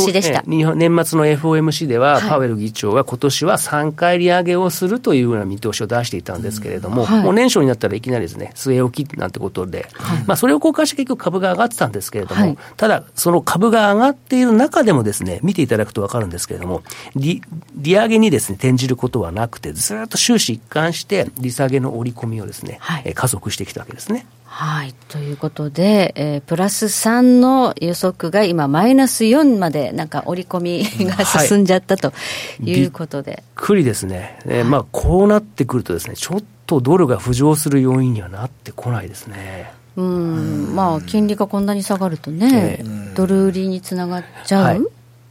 [0.46, 16.82] 年末の FOMC では、パウエル議長は今年は3回利上げをするというような見通しを出していたんですけれども、はい、もう年初になったらいきなりですね、据え置きなんてことで、はい、まあそれを交換して結局株が上がってたんですけれども、はい、ただ、その株が上がっている中でもですね、見ていただくと分かるんですけれども、
[17.14, 17.42] 利
[17.74, 22.80] 利上げにですね、転じることはなくて、ずっと終始一貫して利下げの織り込みをですね、
[23.14, 24.24] 加速してきたわけですね。
[24.50, 24.94] はい。
[25.08, 32.12] ということで、えー、プラス3の予測が今、マイナス4まで、なんか織り込みが進んじゃったと
[32.60, 33.30] いうことで。
[33.32, 34.38] はい、びっくりですね。
[34.46, 39.70] えー、まあ、こうなってくるとですね、ちょっとドルが浮上する要因にはなってこないですね。
[39.96, 42.82] うん、まあ、金利がこんなに下がるとね、
[43.14, 44.80] ドル売りにつながっちゃう、はい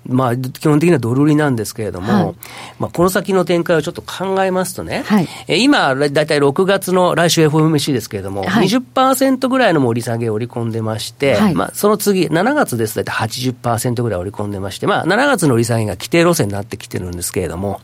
[0.07, 2.35] まあ、基本的にはドル売りなんですけれども、はい、
[2.79, 12.95] まあ、この先の展開をちょっと考えますとね、はい、え今、だいたい6月の来週 FOMC ですけれども、はい、20%ぐらいの盛り下げを織り込んでまして、はい、まあ、その次、7月です。
[12.95, 17.81] と大体80%ぐらい織り込んでまして、まあ、7月の利下げが規定路線になってきてるんですけれども、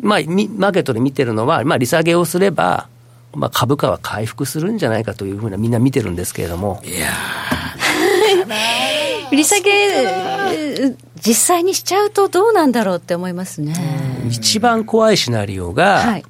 [0.00, 2.88] まあ、マーケットで見てるのは、まあ、利下げをすれば、
[3.34, 6.82] まあ、株価は回復するんじゃないかというふうなみんな見てるんですけれども。
[6.84, 7.08] いや
[9.36, 13.74] 利下げ、 実際にしちゃうとどうなんだろうって思いますね。
[14.28, 16.24] 一番怖いシナリオが、はい、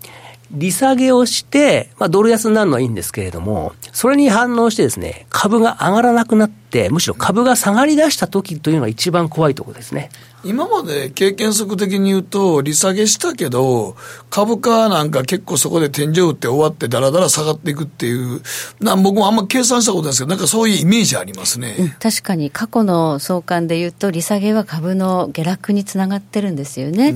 [0.51, 6.60] 利下げをして、まあ、ドル安になるのはいいんですけれども、それに反応してですね、株が上がらなくなって、
[6.91, 10.11] むしろ株が下がり出した時というのが一番怖いところですね。
[10.43, 13.97] 今まで経験則的に言うと、利下げしたけど、
[14.31, 18.41] 株価なんか結構そこで天井打って終わってだらだら下がっていくっていう、
[18.81, 21.77] な僕もあんま計算したことないですけど、なんかそういうイメージありますね。
[21.79, 27.13] うん、確かに過去の相関で言うと、利下げは株の下落につながってるんですよね。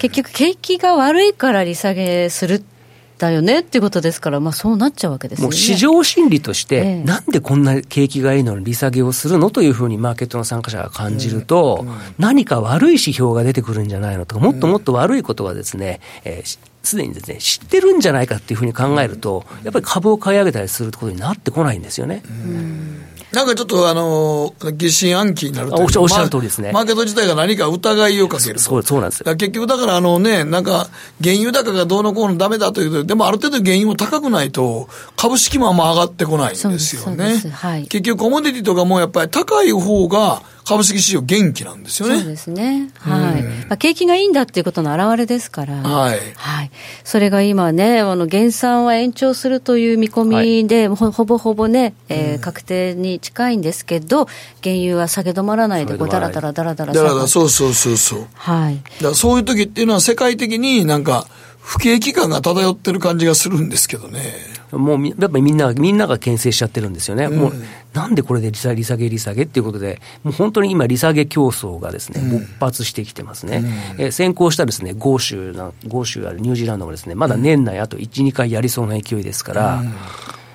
[0.00, 2.75] 結局景気が悪いから利下げするって
[3.18, 11.88] だよねっていうことですから、まあ、そうなっちゃうわけです、ね、もう市場心理として、ええ、なんでこんな景気がいいのに利下げをするのというふうにマーケットの参加者が感じると、うん。
[11.88, 22.22] うん、何か悪い指標が出てくるんじゃないのとか、もっともっと悪いことはですね、えーすでにですね、知ってるんじゃないかっていうふうに考えると、やっぱり株を買い上げたりすることになってこないんですよね。
[22.24, 23.05] うん
[23.36, 29.36] なんかちょっとあの疑心暗鬼になるというおっしゃる通りですね、マーケット自体が何か疑いをかけるそうそうなんですよ。
[29.36, 30.88] 結局だからあのね、なんか
[31.22, 37.36] 原油高がどうのこうのだめだというと、でもある程度原油も高くないと、株式もあんま上がってこないんですよね。
[37.52, 42.18] はい、結局コモディティとかもやっぱり高い方が、株式市場元気なんですよね。
[42.18, 42.90] そうですね。
[42.98, 43.42] はい。
[43.42, 45.76] まあ、景気がいいんだっていうことの表れですから。
[45.76, 46.18] はい。
[46.34, 46.70] はい。
[47.04, 54.26] それが今ね、あの、減産は延長するという見込みで、はい、ほぼほぼね、えー、確定に近いんですけど、
[54.60, 58.26] 原油は下げ止まらないで、こう、だらだらだらだらだらだら、そうそうそうそう。
[58.34, 58.82] はい。
[59.00, 61.28] だそういう時っていうのは世界的になんか、
[61.60, 64.55] 不景気感が漂ってる感じがするんですけどね。
[64.72, 67.26] もうやっぱりみんな、みんなが牽制しちゃってるんですよね。
[67.26, 67.52] うん、もう、
[67.92, 73.62] なんでこれで利下げ、利下げ、利下げっていうことで、もう本当に今、利下げ競争がですね、勃発してきてますね。
[73.98, 79.82] うん、え先行したですね、豪州な、豪州あるニュージーランドもですね、まだ年内あと1、2回やりそうな勢いですから。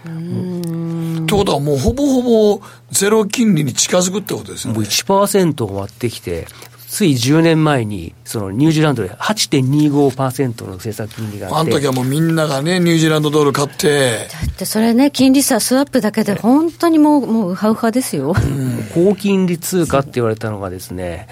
[0.06, 1.24] うん。
[1.24, 4.80] ってことはもうほぼほぼゼロ金利に近づくってことですよね。
[4.80, 6.48] もう1%を割ってきて、
[6.92, 11.72] つい10年前に、そのニュージーランドで8.25%の政策金利があって。
[11.72, 14.28] あの時はもうみんながね、ニュージーランドドル買って。
[14.30, 18.36] だってそれね、金利差スワップだけで本当にもう、もうウハウハですよ。
[18.36, 21.30] うん、高金利通貨って言われたのがですね、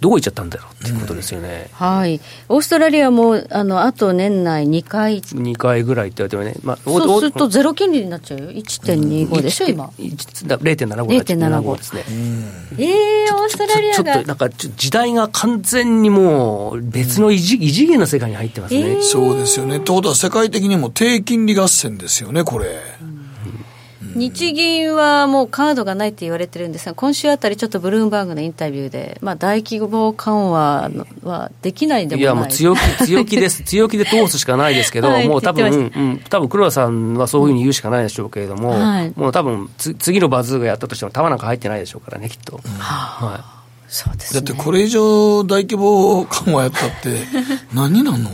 [0.00, 12.04] どこ行っちゃったんだろうっていうことですよね、うん、はい、オーストラリアもあのあと年内2回、2回ぐらいって言われてもね、まあ、そうするとゼロ金利になっちゃうよ、1.25でしょ、今、0.75 0.75ですね、
[12.76, 22.66] えー、オーストラリアちょっとなんか、時代が完全にもう、別の異次異次元の世界に入ってますね、えー、そうですよね、ということは、世界的にも低金利合戦ですよね、これ。
[23.00, 23.13] うん
[24.14, 30.90] 日銀はもうカードがないって言われてるんですが、今週あたり、ちょっとブルームバーグのインタビューで、まあ、大規模緩和
[31.22, 32.22] はできないでもない。
[32.22, 42.60] いや、もう強気強気です、強気で通すしかないですけど、はい、もう多分、うん、多分黒田さんはそういうふうに言うしかないでしょうけれども、はい、もう多分つ次のバズーがやったとしても、玉なんか入ってないでしょうからね、きっと。
[42.64, 43.54] うん、はい。
[43.88, 47.20] そうです、ね、だってこれ以上大規模緩和やったって、
[47.74, 48.30] 何なの？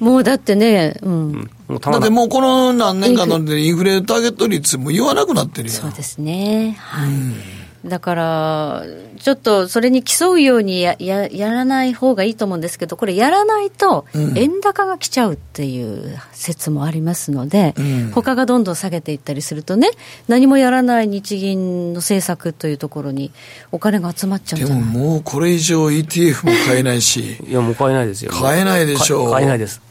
[0.00, 1.50] もうだってね、うん。
[1.68, 5.74] だってもうこの何年間のインフレターゲット率も言わなくなってるよ。
[5.74, 6.76] そうですね。
[6.78, 7.10] はい。
[7.10, 8.82] うんだから、
[9.20, 19.90] ちょっとそれに競うようにやややらない方がいいと思うんですけど、これ、やらないと、円高が来ちゃうっていう説もありますので、うん、他がどんどん下げていったりするとね、
[20.28, 23.30] 何もやらない日銀の政策というところに、
[23.70, 24.84] お金が集まっちゃうんじゃない？
[24.92, 29.30] でももうこれ以上 ETF も買えないし、 いや、もう買えないですよ、買えないでしょう。
[29.30, 29.82] 買えないです。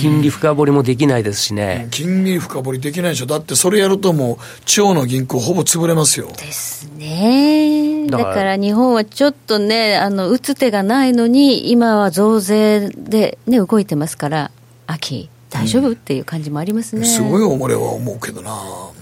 [0.00, 1.88] 金利深掘りもできないですしね。
[1.90, 3.26] 金利深掘りできないでしょ。
[3.26, 6.32] だってそれやるともう、地方の銀行ほぼ潰れますよ。
[6.36, 7.25] ですね。
[8.08, 14.50] だから日本はちょっとね、あの、打つ手がないのに、今は増税でね、動いてますから、
[14.86, 17.06] 秋、大丈夫、うん、っていう感じもありますね。
[17.06, 18.52] すごい俺は思うけどな。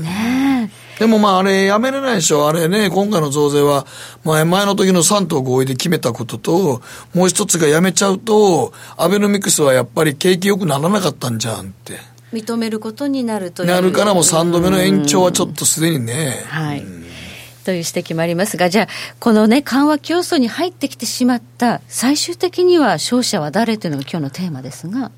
[0.00, 0.98] ねえ。
[1.00, 2.48] でもまああれやめれないでしょ。
[2.48, 3.86] あれね、今回の増税は、
[4.24, 6.82] 前前の時の3党合意で決めたことと、
[7.14, 11.98] もう一つがやめちゃうと、アベノミクスはやっぱり景気良くならなかったんじゃんって。
[12.32, 16.84] 認めることになるというなるからもう3度目の延長はちょっとすでにね、はい、
[17.64, 18.88] という指摘もありますが、じゃあ、
[19.18, 25.10] このね、緩和競争に入ってきてしまった、最終的には勝者は誰というのが今日のテーマですが。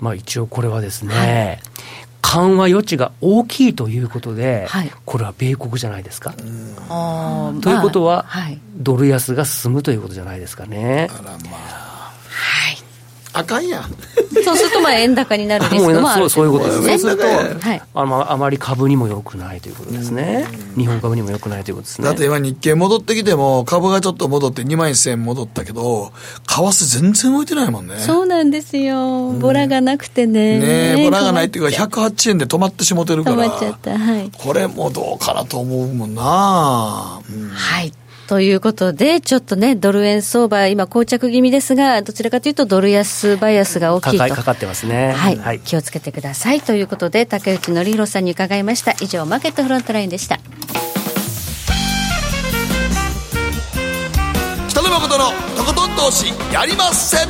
[0.00, 1.58] まあ一応これはですね、はい
[2.22, 6.32] 緩和余地が大きいということで、はい、これは米国じゃないですか。
[6.32, 11.08] ということは、はい、ドル安が進むということじゃないですかね。
[11.10, 12.12] あらまあ。
[12.30, 12.81] はい。
[13.32, 13.82] あかんやん。
[14.44, 16.98] そうすると、まあ、円高になるリスクもある そういうことですね。
[16.98, 20.46] そうすると、はい、あまあまり株にもよくないということですね。
[20.76, 22.04] 日本株にもよくないということですね。
[22.06, 26.12] だって今、日経戻ってきても、株がちょっと戻って2万1000円戻ったけど、
[26.46, 27.94] 為替全然動いてないもんね。
[27.98, 29.32] そうなんですよ。
[29.32, 30.58] ボラがなくてね。
[30.94, 33.36] ねボラがないっていうか、108円で止まってしもてるから。
[33.36, 33.98] 止まっちゃった。
[33.98, 34.30] はい。
[34.36, 37.92] これもどうかなと思うもんな、うん、はい。
[38.28, 44.34] ということで、ちょっとね、ドル円相場、今、膠着気味ですが、どちらかというと、ドル安バイアスが大きいと。
[44.34, 45.36] かかってますね、はい。
[45.36, 45.60] はい。
[45.60, 46.60] 気をつけてください。
[46.60, 48.94] ということで、竹内則弘さんに伺いました。
[49.00, 50.38] 以上、マーケットフロントラインでした。
[54.68, 55.24] 北野誠の
[55.56, 57.28] とことん投資やりません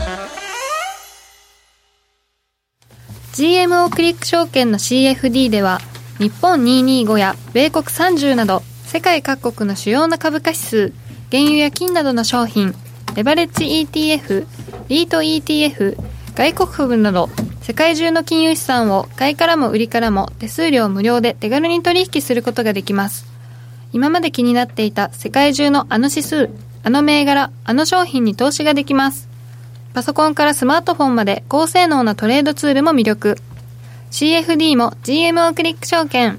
[3.32, 5.80] GMO クリック証券の CFD では
[6.18, 8.62] 日本225や米国30など
[8.92, 10.92] 世界各国の主要な株価指数、
[11.30, 12.74] 原油や金などの商品、
[13.16, 14.46] レバレッジ ETF、
[14.88, 15.96] リート ETF、
[16.34, 17.30] 外国株など、
[17.62, 23.24] 世界中の金融資産を買いからも売りからも手数料無料で手軽に取引することができます。
[23.94, 26.50] 今まで気になっていた世界中のあの指数、
[26.82, 29.26] あの銘柄、あの商品に投資ができます。
[29.94, 33.38] パソコンからスマートフォンまで高性能なトレードツールも魅力。
[34.10, 36.38] CFD も GMO クリック証券。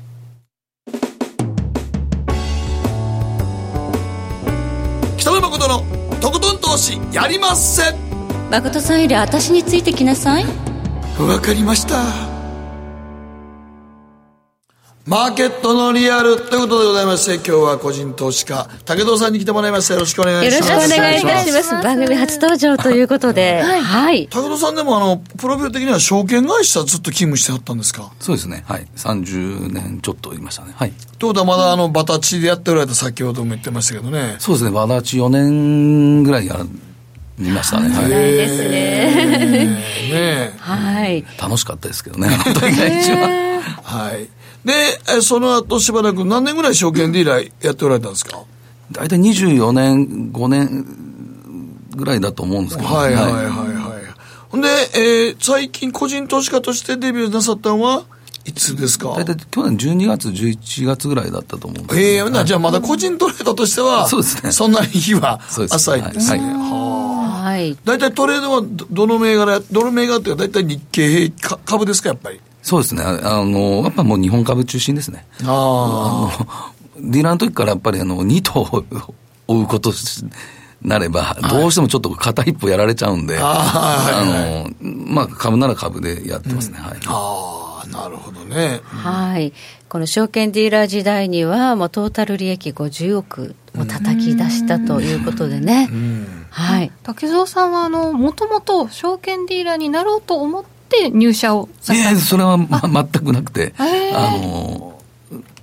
[5.51, 5.83] 誠の
[6.21, 7.95] とことん投資やりません。
[8.49, 10.45] 誠さんより私についてきなさい。
[11.19, 12.30] わかりました
[15.07, 19.95] マーケットのリアルということでございまして、今日は個人投資家、武藤さんに来てもらいました。
[19.95, 20.69] よろしくお願いします。
[20.69, 21.83] よろしくお願いいたします。
[21.83, 23.63] 番組初登場ということで。
[23.63, 23.81] はい。
[23.81, 28.11] はい、武藤さんでも、あの、プロフィール的には証券会社ずっと勤務してはったんですか？
[28.19, 28.63] そうですね。
[28.67, 28.85] はい。
[28.95, 30.73] 30年ちょっといましたね。
[30.75, 30.91] はい。
[31.17, 34.35] ということはまだ、あの、バタチでやっておられた先ほども言ってましたけどね。
[34.37, 34.69] そうですね。
[34.69, 36.57] バタチ4年ぐらいや
[37.39, 37.89] りましたね。
[37.89, 38.07] はい。
[38.07, 39.65] ですね。
[40.11, 41.25] ねはい。
[41.41, 43.61] 楽しかったですけどね、あの時が一番。
[43.61, 44.27] はい。
[44.65, 48.43] で、その後しばらく何年ぐらい証券ディーラーやっておられたんですか？
[48.91, 50.85] 大体24年、5年
[51.95, 53.51] ぐらいだと思うんですけど、はいはいはいはい。
[54.49, 58.03] ほんで、えー、最近個人投資家としてデビューなさったのは
[58.45, 59.09] いつですか？
[59.15, 64.51] 大体去年12月、11月ぐらいだったと思うんですええー、じゃあまだ個人トレードとしては、そうですね。
[64.51, 66.39] そんなに日は浅いんですね。
[66.39, 67.41] はい。
[67.43, 67.77] はい。
[67.85, 71.31] 大体トレードはどの銘柄、どの銘柄っていうか大体日経
[71.65, 72.39] 株ですか、やっぱり？
[72.61, 73.03] そうですね。
[73.03, 75.25] あの、やっぱもう日本株中心ですね。
[75.43, 78.85] ああディーラーの時からやっぱりあの、2頭
[79.47, 79.91] 追うこと
[80.81, 86.77] なれば、どうしてもちょっと片一歩やられちゃうんで、あの、まあ、株なら株でやってますね。
[86.79, 86.99] うん、はい。
[87.07, 88.81] ああ、なるほどね。
[88.83, 89.53] はい。
[89.89, 95.89] この証券ディーラー時代には、もうトータル利益50億を叩き出したということでね。
[96.49, 96.91] はい。
[97.03, 104.99] 竹蔵さんは、あの、もともと証券ディーラーになろうと思って、って入社をいやそれは、ま、全くなくて、あの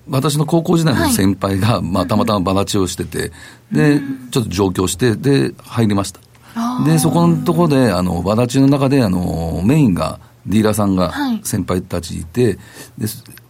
[0.09, 3.31] 私の高校時代の先輩が、まあ、たまたまばらちをしてて、
[3.71, 4.01] で、
[4.31, 6.21] ちょっと上京して、で、入りました。
[6.85, 11.13] で、そこのところで、あの、ばらちの中で、あの、メインが、ディーラーさんが
[11.43, 12.55] 先輩たちいて、
[12.97, 13.07] で、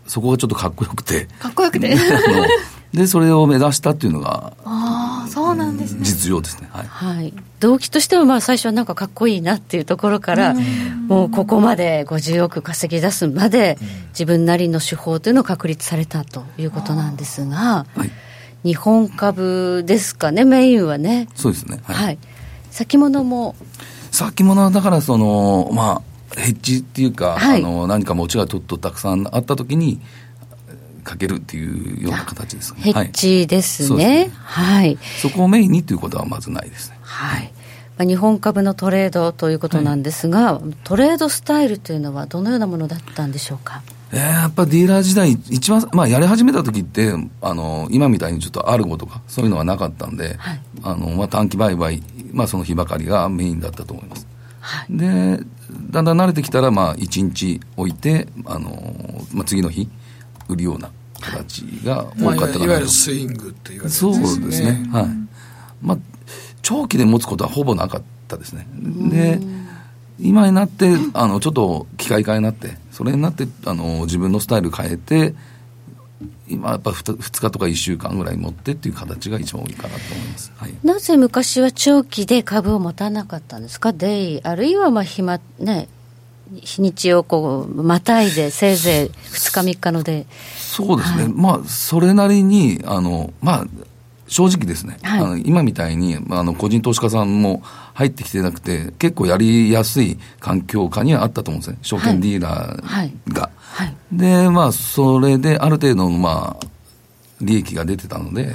[0.07, 1.27] そこがちょっとかっこよくて。
[1.39, 1.97] かっこよくて。
[2.93, 6.01] で、それを目指したっていうのが、ああ、そうなんですね。
[6.03, 6.69] 実情ですね。
[6.71, 6.87] はい。
[6.87, 10.55] はい、動機としては、まあ、最初はなんかかっこいいなっていうところから、
[11.07, 13.79] もうここまで50億稼ぎ出すまで、
[14.11, 18.11] 自分なりの手法というのを確立されたということなんですが、はい、
[18.65, 21.29] 日本株ですかね、メインはね。
[21.35, 21.81] そうですね。
[21.85, 21.97] はい。
[21.97, 22.19] はい、
[22.71, 23.55] 先物も。
[24.11, 26.03] 先物はだから、その、まあ、
[26.37, 30.01] ヘッジっていうか、はい、あの何か持ちがちょっとたくさんあったときに、
[31.09, 32.81] かけるっていうような形ですね。
[32.83, 34.31] ヘッジですね。
[34.35, 34.99] はい、はい。
[35.23, 36.99] そこをメインにということはまずないですね。
[37.01, 37.53] はい。
[37.97, 43.83] まあ、日本株のトレードということなんですが、はい、トレードスタイルというのはどのようなものだったんでしょうか？
[44.13, 52.03] えー、やっぱディーラー時代、一番、まあ、やり始めた時って、あの、今みたいにちょっとアルゴとか、そういうのはなかったんで、はい、あの、まあ、短期売買、
[52.33, 54.27] まあ、その日ばかりがメインだったと思います。
[54.61, 55.41] はい、で、
[55.91, 58.71] だんだん慣れてきたら、まあ、1日置いて、あの、
[59.33, 59.89] まあ、次の日、
[60.49, 60.91] 売るような
[61.21, 64.89] 形が多かったかな、まあ、いわゆるスイングっていうそうですね。
[64.93, 65.07] はい。
[65.83, 65.99] まあ、
[66.63, 68.67] 長期で持つことはほぼなかったですね。
[69.11, 69.41] で、
[70.21, 75.35] 今になって、あの、ちょっと機械化になって、それになって、あの、自分のスタイル変えて、
[76.49, 85.89] 今やっぱ 2, 2日とか1週間ぐらい持ってっていう形が一番多いかなと思います、はい、なぜ昔は長期で株を持たなかったんですか、デイ、あるいはまあ暇、ね、
[86.53, 90.27] 日にちをこうまたいで、せいぜい2日、3日ので。
[90.57, 93.67] そうですね、はい、まあ、それなりに、あのまあ、
[94.29, 97.63] 正直ですね、はい、あの今みたいにあの個人投資家さんも
[97.95, 103.51] 入ってきてなくて、結構やりやすい環境下にはあったと思うんですね、証券ディーラーが。
[103.61, 106.67] はい、で、まあ、それである程度の、まあ、
[107.41, 108.55] 利益が出てたので、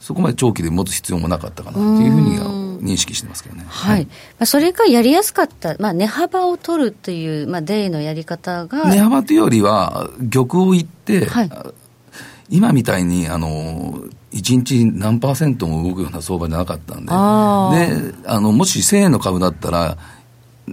[0.00, 3.64] そこまで長期で持つ必要もなかったかなというふうには認識してますけどね。
[3.66, 4.04] はい。
[4.04, 4.10] ま
[4.40, 8.88] あ、それがやりやすかった、まあ、値幅を取るという、まあ、デイのやり方が。
[8.88, 11.50] 値幅というよりは、玉を言って、はい、
[12.50, 14.02] 今みたいに、あの、
[14.32, 19.96] 1日何パーセントも動くような相場じゃなかったんで、であのもし1000円の株だったら、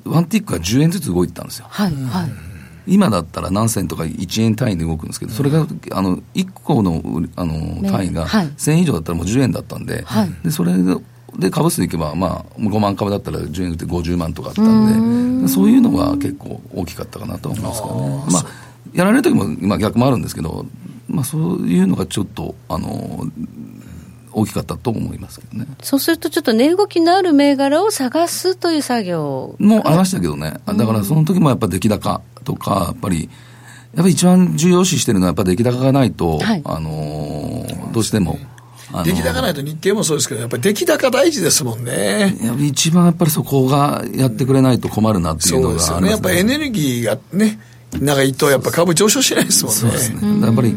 [0.03, 1.67] ワンティックが10円ずつ動いてたんですよ。
[1.69, 2.31] はい、はい。
[2.87, 7.01] 今だったら何銭とか1円単位で動くんですけど、それがあの1個の
[7.35, 10.73] あの単位が1000円以上だったらもう10円だったんで、はい、でそれ
[11.37, 18.23] で株数いけば、まあ、5万株だったら10円で50万とかあったんで、そういうのが結構大きかったかなと思いますけどね。
[18.31, 18.45] まあ、
[18.93, 20.65] やられる時も、まあ、逆もあるんですけど、
[21.07, 23.25] まあ、そういうのがちょっと、あの、
[24.31, 25.67] 大きかったと思いますけどね。
[25.81, 33.29] そうすると、ちょっと値動きのある銘柄を探すという作業もありましたけどね、だからその時もやっぱ出来高とか、やっぱり、
[33.93, 38.37] やっぱり一番重要視してるのは、やっぱ出来高がないと、はい、あのどうしても。
[39.03, 42.35] 出来高ないと日経もそうですけど、やっぱり出来高大事ですもんね。
[42.59, 46.01] 一番やっぱりそこがやってくれないと困るなっていうのがありますね。
[46.01, 47.59] ねやっぱエネルギーがね、
[47.99, 49.79] 長いとやっぱ株上昇しないですもんね。
[49.79, 50.45] そうですね。
[50.45, 50.75] やっぱり、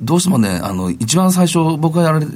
[0.00, 2.26] どうしてもね、あの、一番最初、僕がやられ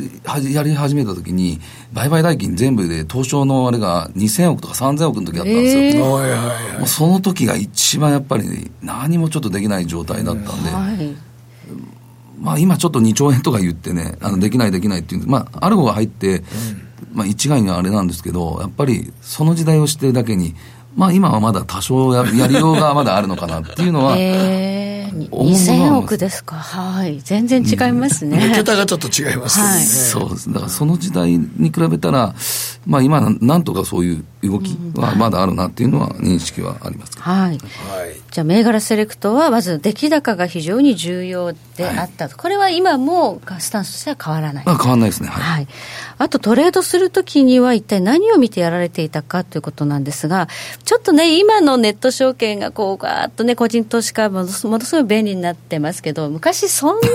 [0.52, 1.60] やり始めた時に、
[1.92, 6.22] 売買代金全部で東証のあれが2000億とか3000億の時だったんですよ。
[6.22, 11.16] えー、もうその時が一番やっぱり、何もちょっとできない状態だったんで、はい、
[12.38, 16.42] まあ今ちょっと2兆円とか言ってね、あのできないできないっていう、まあ、アルゴが入って、
[17.12, 20.54] まあ一概にはあれなんですけど、やっぱりその時代を知ってるだけに、
[20.96, 28.52] まあ今はまだ多少や やりようがまだあるのかなっていうのは、2000億ですか、はい、全然違いますね。
[28.54, 32.34] 桁がちょっと違いますね、はい、そうです、だからその時代に比べたら、
[32.86, 37.58] まあ、今、なんとかそういう動きはまだあるなっていうのは認識はあります、はい、はい、
[38.30, 45.68] じゃあ、銘柄セレクトは、まず出来高が非常に重要であったと、はい、これは今もスタンスとしては変わらない、あ、変わらないですね、はい、はい、
[46.18, 50.48] あとトレードするときには、一体何を見てやられていたかということなんですが、
[50.84, 57.08] ちょっとね、今のネット証券がこう、ガーッとね、個人投資家もものすごい便利になってますけど、昔、そんな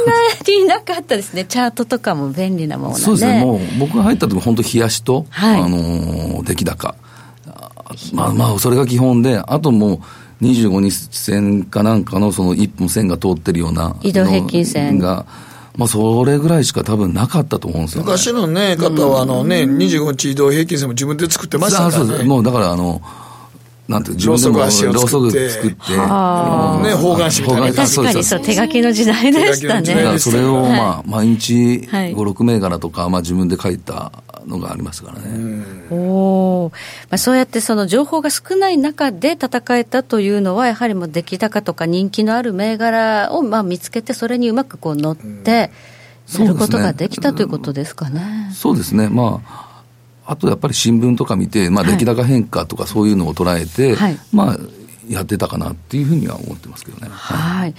[0.48, 6.96] になかったですね、 チャートとかも便利なもの、ね、そうですね、もう僕が入った時本当、冷やしと、はい、あのー、出来高、
[8.14, 10.00] まあまあ、それが基本で、あともう、
[10.42, 14.98] 25日線かなんかのその一本線が通ってるような移動平均線。
[14.98, 15.26] が。
[15.76, 22.24] まあ、それぐらいしか多分なかったと思うんですよ、ね、昔のね、方はあのね、25日移動平均線も自分で作ってましたからね。
[22.26, 23.02] もうだからあの、
[23.90, 27.74] なんて、自分でもろうそく作って、ね、方眼紙みたいな。
[27.74, 30.20] 確かにそう、手書きの時代でしたね。
[30.20, 31.54] それを、まあ、毎日
[31.92, 34.12] 5、6銘柄とか、まあ、自分で書いた
[34.46, 35.64] のがありますからね。
[35.90, 36.72] お
[37.10, 45.72] まあ、そうやってその情報が少ない中で戦えたというのは、やはりもう出来高とか人気のある銘柄をまあ見つけて、それにうまくこう乗って、
[46.28, 48.52] することができたということですかね。
[48.54, 49.10] そうですね。
[49.10, 49.69] まあ
[50.30, 54.58] あとやっぱり新聞とか見て、まあ、出来高変化とかそういうのを捉えて、はい、まあ、
[55.10, 57.08] やってたかなっていうふうには思ってますけどね。
[57.10, 57.74] はい。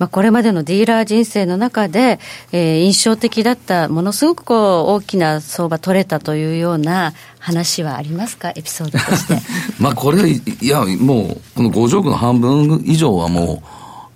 [0.00, 2.18] まあ、これまでのディーラー人生の中で、
[2.50, 9.38] えー、印象的だった、ものすごくこう、大きな相場取れたというような話はありますか、エピソードとして。
[9.78, 13.68] まあ、これ、いや、もう、この5億の半分以上はもう、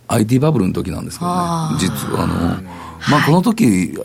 [0.09, 1.37] IT バブルの時なんですけどね、
[1.78, 2.34] 実は、あの、
[3.09, 3.97] まあ、この時、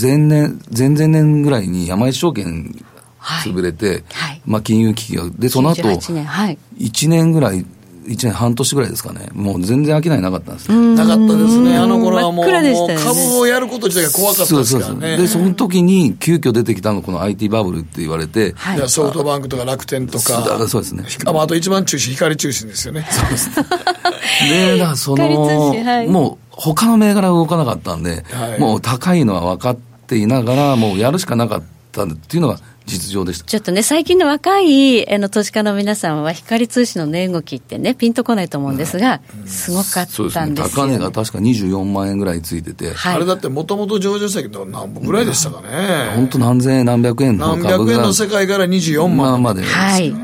[0.00, 2.74] 前年、前々年ぐらいに山一証券
[3.20, 7.64] 潰れて、はい、まあ、金融危機が、で、その後、1年ぐらい、
[8.08, 13.04] 1年半年ぐらいですかね、もう全然商いなかったんですなかったですね、あの頃はもう、真っ暗でしたよね。
[13.04, 15.16] 株をやること自体が怖かったですからね。
[15.18, 18.88] で、その時に急遽出てきたのがこの IT バブルって言われて、はい。
[18.88, 21.04] ソフトバンクとか楽天とそうだか、そうですね。
[21.26, 23.06] あまああと一番中心、光中心ですよね。
[23.10, 26.08] そうですで、だからその、信はい。
[26.08, 28.60] もう他の銘柄が動かなかったんで、はい。
[28.60, 31.62] もう高いのは分かっていながら、もうやるしかなかっ
[31.92, 32.58] たっていうのが
[32.88, 33.44] 実情でした。
[33.44, 40.44] ちょっとね、最近の若いあの投資家の皆さんは、光通信の値動きってね、ピンとこないと思うんですが、すごかそうですね。
[40.44, 46.10] ったんですよ、高値が確か24万円ぐらいついてて、はいあれだってもともと上場したけど、何本ぐらいでしたかね。
[46.14, 49.16] 本当何千円何百円の何株が百円の世界から24万。
[49.16, 50.14] まあまで、はい。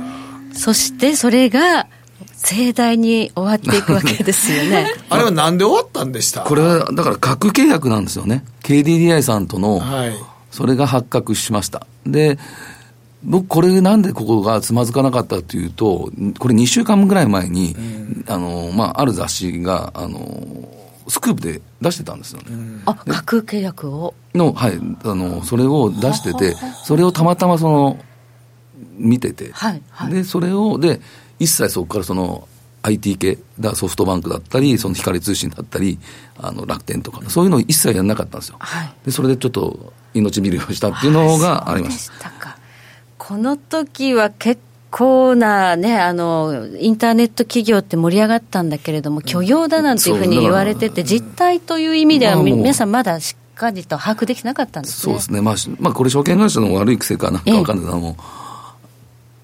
[0.52, 1.86] そして、それが、
[2.36, 4.86] 盛大に終わっていくわけですよね。
[5.08, 6.42] あれはなんで終わったんでした？
[6.42, 8.44] これはだから核契約なんですよね。
[8.62, 10.12] KDDI さんとの、はい。
[10.54, 11.84] それが発覚しました。
[12.06, 12.38] で、
[13.24, 17.74] 僕、これなんでここがつまずかなかったというと、これ2週間ぐらい前に、
[18.28, 20.20] あの、まあ、ある雑誌が、あの、
[21.08, 22.82] スクープで出してたんですよね。
[22.86, 24.14] あ、架空契約を？
[24.32, 27.98] の、はい、あの、それを出してて、それをたまたまその、
[28.96, 31.00] 見てて、はいはいで、それを、で、
[31.40, 32.46] 一切そこからその、
[32.82, 35.98] IT 系、だソフトバンクだったり、その光通信だったり、
[36.38, 38.56] あの楽天とか、そういうのを一切やらなかったんですよ。
[38.60, 41.90] はいで、それでちょっと命拾いをしたっていうのがありま。
[41.90, 42.56] すしたか。
[43.18, 44.60] この時は結
[44.90, 55.02] 構なね、あの、インターネット企業って盛り上がったんだけれども、許容だなんていうふうに言われてて、実態という意味では、皆さんまだしっかりと把握できてなかったんですね。
[55.02, 55.40] そうですね。
[55.40, 58.16] まあ、しまあ、これ証券会社の悪い癖かなんかわかんないけども、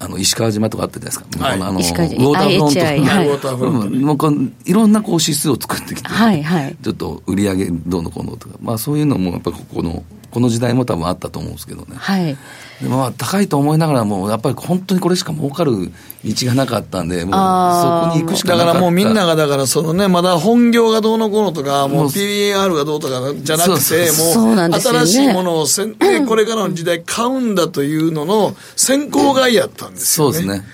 [0.01, 1.45] あの、石川島とかあったじゃないですか。
[1.45, 1.61] はい。
[1.61, 2.31] あの、ウォ石川島。
[2.31, 2.79] ーターフロント。
[2.79, 4.05] IHI はいウォーターフロントねうん。
[4.05, 6.77] もうこういろんなこう指数を作ってきて、はいはい。
[6.81, 11.97] ちょっと売り上げどうのこうのとか、まあそういうのもやっぱりここの、この時代も多分あったと思うんですけどね。
[11.97, 12.37] はい。
[12.81, 15.91] でもまあ高いと思いながらも、やっぱり本当にこれしか儲かる道
[16.23, 18.65] がなかったんで、もうそこに行くしかなかった。
[18.65, 30.33] だからもうみんなが、だからそのね、まだ本業がどうのこうのとか、もう PBR がどうとかじゃなくて、もう新しいものをせん、ねこれからの時代買うんだというのの先行買いやったんですよね。
[30.33, 30.65] そうですね。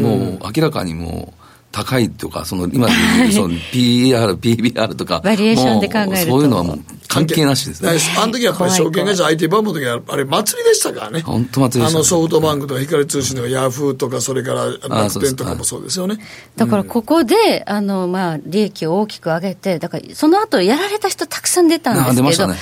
[0.00, 1.46] もう明らかにもう、
[1.76, 6.80] 高いとか、その今で言うその PER、PBR とか、バリエーションで考えるとそういうのはもう
[7.16, 7.90] 関係なしですね。
[8.18, 11.20] あの時はやっぱり証券会社 IT バンクの時は、あれ祭りでしたからね。
[11.20, 16.18] 本当祭りでしたねあのソフトバンクとか光通信とかヤフーとか、それから楽天とかもそうですよね。
[16.56, 22.56] だからここで、あの、まあ、利益を大きく上げて、だからその後やられた人たくさん出たんあですけど、出ましたね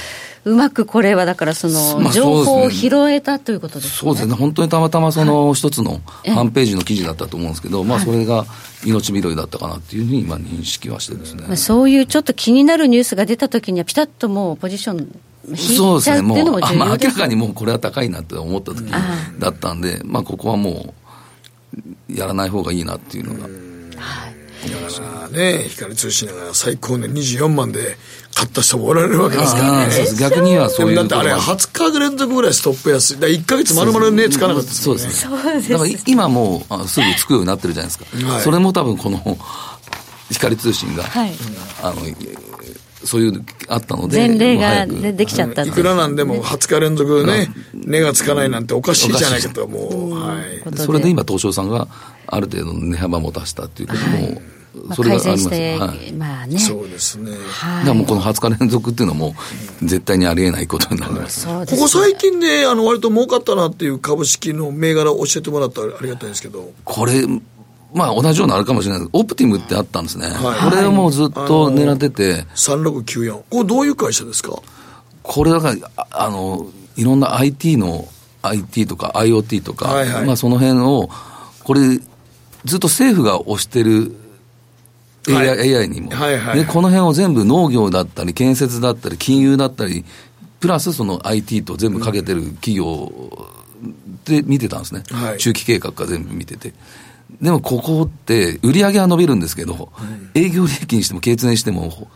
[0.44, 3.90] うまくこれはだからその、まあ情報を拾えたということですね。
[3.92, 6.00] そうですね、本当にたまたまその一つの
[6.36, 8.44] ワンページの記事だったと思うんですけど、まあそれが
[8.84, 11.44] 命拾いだったかなっていうふうに今認識はしてですね。
[11.46, 15.08] まあそういうちょっと気になるニュースが出たときには、ピタッともうポジション
[15.48, 18.90] 引いちゃうっていうのもあまあ、明らかにもうこれは高いなって思った時
[19.38, 20.94] だったんで、まあここはも
[22.08, 23.48] う、やらない方がいいなっていうのが。
[25.00, 27.96] まあね、光通信が最高年24万で
[28.34, 29.92] 買った人もおられるわけですからね。
[30.18, 33.14] 逆にはそういうだってあれ、ところが20日連続ぐらいストップ安い。
[33.14, 35.02] だから1ヶ月丸々値つかなかったですもんね。
[35.04, 35.74] そうですね。
[35.74, 38.04] だから今もうあすぐつくようになってるじゃないですか。
[38.26, 39.38] はいそれも多分この
[40.30, 41.32] 光通信が、はい
[41.82, 41.96] あの、
[43.04, 44.28] そういう、あったので。
[44.28, 50.76] 前例が、できちゃったっていくらなんでも20日連続ね、値がつかないなんておかしいじゃないかと、もう、はい。
[50.76, 51.86] それで今、東証さんが
[52.34, 54.40] ある程度の値幅も出したっていうことも、
[54.86, 55.50] まあそれが改あります。
[55.50, 56.12] 善して、はい。
[56.12, 56.58] まあね。
[56.58, 57.30] そうですね。
[57.30, 59.34] だからもうこの20日連続っていうのはも
[59.82, 61.42] う絶対にありえないことになります。
[61.42, 66.72] すここ最近ね、あの、割と儲かったなっていう株式の銘柄を教えてもらったらありがたいんですけど。
[66.84, 67.24] これ、
[67.94, 70.26] まあ同じようなのあるかもしれないけど、オプティムってあったんですね。
[70.26, 73.42] はいこれをもうずっと狙ってて、3694。
[73.48, 74.60] これどういう会社ですか？
[75.22, 76.66] これだから、ああの、
[76.96, 78.08] いろんな IT の、
[78.42, 81.08] IT とか IoT とか、はいはいまあその辺を、
[81.62, 82.00] これ、
[82.64, 84.14] ずっと政府が推してる
[85.28, 85.74] AI,、はい。
[85.76, 86.58] AI にも、はいはい。
[86.58, 90.04] で、この辺を全部農業だったり、建設だったり、金融だったり、
[90.60, 93.12] プラスその IT と全部かけてる企業
[94.24, 95.02] で見てたんですね。
[95.10, 95.38] はい。
[95.38, 96.72] 中期計画から全部見てて。
[97.40, 99.90] でもここって、売り上げは伸びるんですけど、
[100.34, 102.08] 営業利益にしても経営にしても、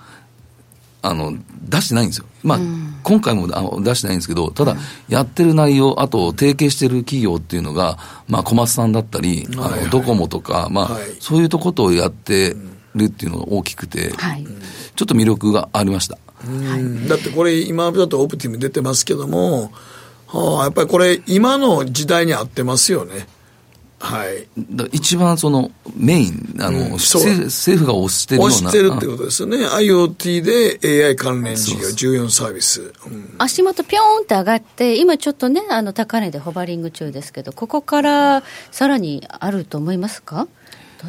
[1.02, 2.26] あの、出してないんですよ。
[2.42, 2.58] まあ、
[3.02, 4.76] 今回もあの出してないんですけど、ただ、
[5.08, 12.56] やってる内容、あと、提携してる企業っていうのが、まあ、小松さんだったり、あはいはいの、ドコモとか、まあ、はいそういうとことをやって
[12.94, 14.46] るっていうのが大きくて、はい。
[14.96, 16.18] ちょっと魅力がありました。
[16.46, 19.72] うんだってこれ、今だとオプティム出てますけども、
[20.26, 23.26] はあ、やっぱりこれ、今の時代に合ってますよね。
[24.00, 24.46] はい。
[24.92, 28.54] 一番そのメイン、あの、うん政政府が推してるような。
[28.54, 29.66] 押してるってことですよね。
[29.66, 30.40] IoT
[30.80, 32.92] で AI 関連事業、14サービス。
[33.06, 40.46] うん足元ぴょーんって上がって、今ちょっとね、あの、高値でホバリング中ですけど、ここからさらにあると思いますか？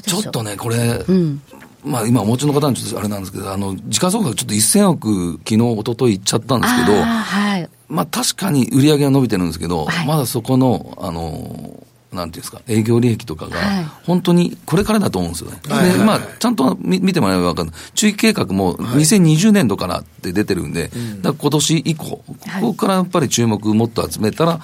[0.06, 1.42] ちょっとね、これ、うん、
[1.84, 13.58] まあ今お持ちの方にちょっとあれなんですけど、あの、時価総額ちょっと1000億、昨日、一昨日いっちゃったんですけど、はい、まあ確かに売り上げは伸びてるんですけど、はい、まだそこの、あの、なんていうんですか、営業利益とかが、
[14.04, 15.60] 本当にこれからだと思うんですよね。
[15.70, 17.72] はい、で、まあ、ちゃんと見見てもらえば分かる。
[17.94, 20.92] 中期計画も2020年度からって出てるんで、はい、
[21.22, 22.26] だ今年以降、こ
[22.62, 24.60] こからやっぱり注目もっと集めたら、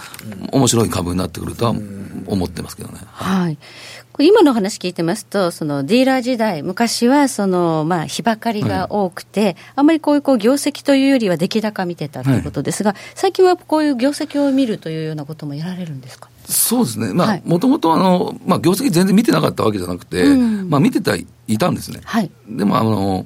[0.52, 1.76] 面白い株になってくるとは
[2.26, 3.00] 思ってますけどね。
[3.12, 3.58] はい
[4.20, 16.30] 今の話聞いてますと、そのディーラー時代、昔はその、まあ、日ばかりが多くて、はい、あんまりこういうこう業績というよりは出来高見てたということですが、はい、最近はこういう業績を見るというようなこともやられるんですか？
[16.46, 21.26] そうですね、まあ、もともとあの、まあ、業績全然見てなかったわけじゃなくて、うん、まあ、見てた、い
[21.58, 22.02] たんですね。
[22.04, 23.26] はい、でもあの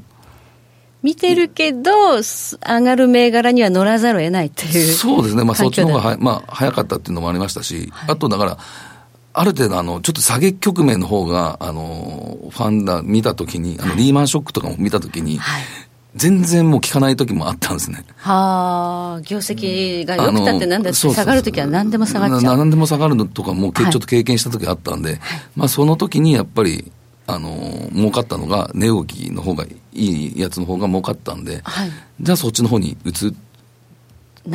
[1.01, 8.57] 見てるけど、上がる銘柄には乗らざるを得ないっていうそうですね、まあ、そっちの方がは、まあ、早かったっていうのもありましたし、はい、あとだから、
[9.33, 15.63] ある程度あの、ちょっと下げ局面の方が、あの、ファンダ見たときに、あの、リーマンショックとかも見たときに、はい、
[16.15, 18.03] 全然もう効かない時もあったんですね。
[18.17, 22.57] はあ、業績が良くたってなんだって下がるときは何でも下がっちゃう。
[22.57, 25.19] 何でも下がるのとかもちょっと経験した時あったんで、はい、
[25.55, 26.91] まあその時にやっぱり、
[27.27, 33.48] あの、儲かったのが、値動きの方がいいやつの方が儲かったんで、はい、じゃあそっちの方に移って、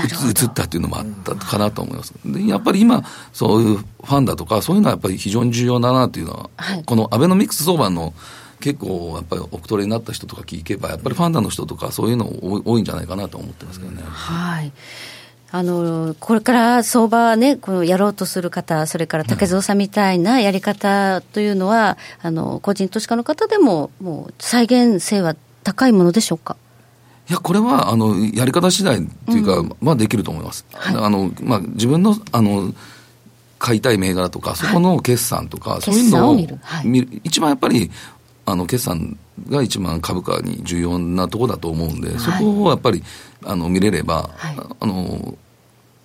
[0.02, 2.12] 移ったっていうのもあったかなと思います。
[2.24, 8.14] でやっぱり今、そういうファンだとか、そういうのはやっぱり非常に重要だなというのは、はい、このアベノミクス相場の
[8.60, 12.26] 結構やっぱりおくトレになった人とか聞けば、やっぱりファンダの人とか、そういうの
[12.64, 14.02] 多いんじゃないかなと思ってますけどね。
[14.04, 14.72] はい
[15.50, 26.56] あのこれから相場ね、このやろうとする方、それから竹蔵さんみたいなやり方というのは、あの個人投資家の方でも、もう再現性は高いものでしょうか？
[27.28, 30.66] いや、これは、あの、やり方次第っていうか、うん、まあ、できると思います。
[30.72, 32.74] はい、あの、まあ、自分の、あの、
[33.58, 37.90] 買いたい銘柄とか、そこの決算とか、はい、そういうのを見る、はい、一番やっぱり、
[38.44, 39.18] あの、決算
[39.48, 43.02] が一番株価に重要なところだと思うんで、そこをやっぱり、
[43.42, 44.28] あの、見れれば、
[44.80, 45.34] あの、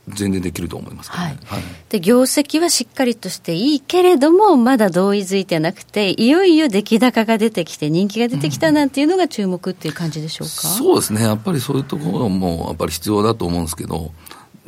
[0.10, 14.12] 全然できると思います、ね、はい、はい、で業績はしっかりとしていいけれども、まだ同意づいてなくて、いよいよ出来高が出てきて、人気が出てきたなんていうのが注目っていう感じでしょうか、うん、そうですね、やっぱりそういうところもやっぱり必要だと思うんですけど、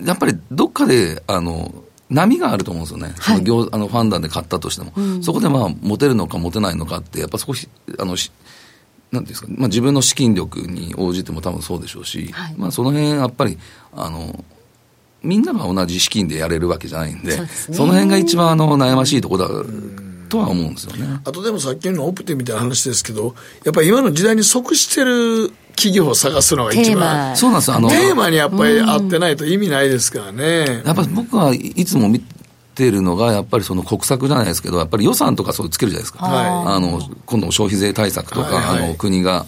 [0.04, 1.74] やっぱりどっかで、あの、
[2.10, 8.16] 波があると思うんですよね、はい、その業あのファンダンで買ったとしても、うん、そこでまあ持てるのか持てないのかって、やっぱ少し、あの
[9.12, 13.58] なんですか、まあ、自分の資金力に応じても多分そうでしょうし、はい、まあ、その辺やっぱり
[13.94, 14.44] あの
[15.24, 19.70] みんなが同じ資金でやれるわけじゃないんで、そ、ね、の辺が一番あの悩ましいところだ
[20.30, 21.22] とは思うんですよね。
[21.24, 30.82] あとでもさっきのオプティみたいな話ですけど、やっぱり今の時代に即してる企業を探すのが一番、そうなんですあのテーマにやっぱり合ってないと意味ないですからね。
[30.86, 32.20] やっぱり僕はいつも見
[32.74, 36.26] てるのが、やっぱりその国策じゃないですけど、やっぱり予算とかそうつけるじゃないですか。
[36.26, 39.46] はい、あの今度消費税対策とか、はいはい、あの国が。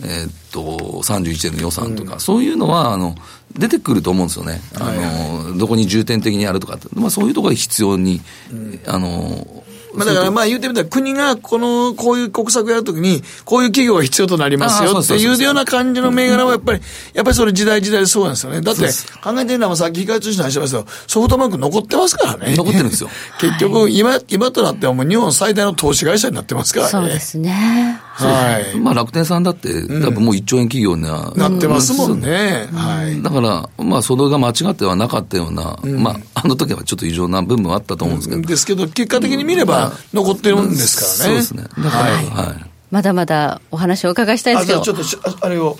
[0.00, 0.62] えー、っと、
[1.02, 3.16] 31年の予算とか、うん、そういうのは、あの、
[3.56, 4.60] 出てくると思うんですよね。
[4.78, 8.20] あの、どこに重点的にやるとかまあそういうところで必要に、
[8.52, 9.64] うん、あの、
[9.94, 16.80] まあ、だからまあ言ってみたら、国がこの、こういう国策やるときに、こういう企業が必要となりますよっていうような感じの銘柄はやっぱり、
[17.14, 18.60] やっぱりそれ時代時代でそうなんですよね。
[18.60, 18.82] だって、
[19.22, 22.54] 考えてるのはさっき光通信の話しましたけど、ソフトバンク残ってますからね。
[22.56, 23.10] 残ってるんですよ。
[23.40, 26.90] 結局、今、今となってはもう日本最大の投資会社になってますからね。
[26.90, 28.00] そうですね。
[28.18, 28.78] はい。
[28.80, 32.68] まあ楽天さんだって、多分もう1兆円企業には、なってますもんね。
[32.72, 33.22] はい。
[33.22, 38.42] だから、まあそれが間違ってはなかったような、まああの時はちょっと異常な部分はあったと思うんですけど。
[38.42, 39.77] ですけど、結果的に見れば
[40.12, 41.42] 残ってるんですからね。
[41.42, 41.82] そうですね。
[41.84, 42.64] だから、はい。
[42.90, 44.80] まだまだお話をお伺いしたいんですけど。
[44.80, 45.76] ちょっと、あれを。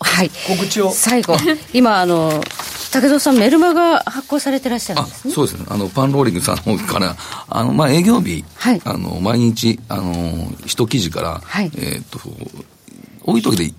[0.00, 0.30] はい。
[0.46, 0.90] 告知を。
[0.90, 1.36] 最後。
[1.72, 2.42] 今、あの、
[2.92, 5.34] 武藤さん、メルマが発行されてらっしゃるんですね。
[5.34, 5.66] そうですね。
[5.68, 7.16] あの、パンローリングさんの方から、
[7.48, 12.18] あの、まあ、営業日、はい、あの、毎日、あの、一記事から、はい、えっ、と、
[13.22, 13.72] 多い時で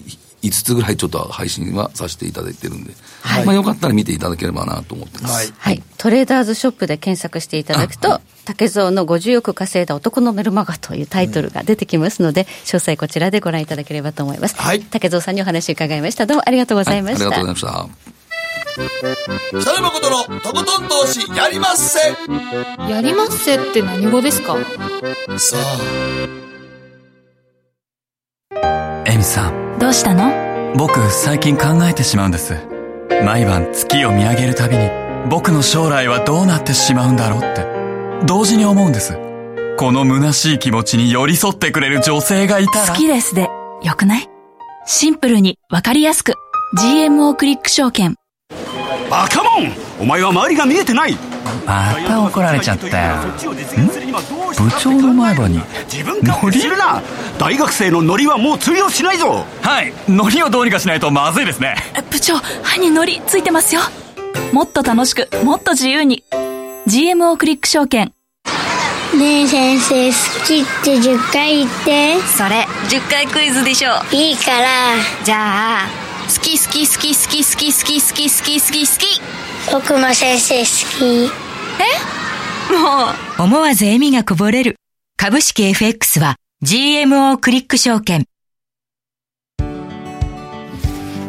[0.43, 5.33] 5つぐらいちょっと配信はさせていただいてるんで、はい、まあよかったら見ていただければなと思ってます。
[5.35, 5.53] はい。
[5.57, 14.55] はい、トレーダーズショップで検索していただくと、はい、竹蔵の50億稼いだ男のメルマガというタイトルが出てきますので、うん、詳細こちらでご覧いただければと思います。
[14.55, 14.81] はい。
[14.81, 16.25] 竹蔵さんにお話伺いました。
[16.25, 17.25] どうもありがとうございました。
[17.27, 18.11] ありがとうございました。
[18.73, 21.99] 北野誠のとことん投資やりまっせ
[22.89, 24.55] やりまっせって何語ですか？
[25.37, 25.57] さ
[28.55, 30.31] あエミさんどうしたの？
[30.77, 32.53] 僕最近考えてしまうんです。
[33.25, 34.91] 毎晩月を見上げるたびに
[35.27, 37.65] 僕の将来はどうなってしまうんだろうって。
[38.27, 39.17] 同時に思うんです。
[39.79, 42.93] この虚しい気持ちに寄り添ってくれる女性がいたら。
[42.93, 43.49] 好きですで。
[43.81, 44.29] よくない？
[44.85, 46.35] シンプルにわかりやすく。
[46.77, 48.17] GMO クリック証券。
[49.09, 49.71] バカモン！
[49.99, 51.17] お前は周りが見えてない
[51.65, 53.15] また怒られちゃったよ。
[54.57, 55.61] 部長の前歯に。
[55.91, 57.01] 自分からするな！
[57.37, 59.45] 大学生のノリはもう通用しないぞ！
[59.61, 59.93] はい。
[60.09, 61.75] ノリをどうにかしないとまずいですね。
[62.09, 63.81] 部長歯にノリついてますよ。
[64.51, 66.23] もっと楽しくもっと自由に。
[66.87, 68.11] GMO クリック証券。
[69.17, 72.19] ねえ先生好きって10回言って。
[72.21, 73.91] それ10回クイズでしょ。
[74.11, 74.67] いいから。
[75.23, 75.87] じゃあ
[76.27, 79.21] 好き好き好き好き好き好き好き好き好き好き。
[79.71, 80.65] 僕も先生好
[80.97, 81.31] き
[81.79, 82.73] え？
[82.73, 83.43] もう。
[83.43, 84.75] 思わず笑みがこぼれる。
[85.17, 88.25] 株式 FX は GMO クリック証券。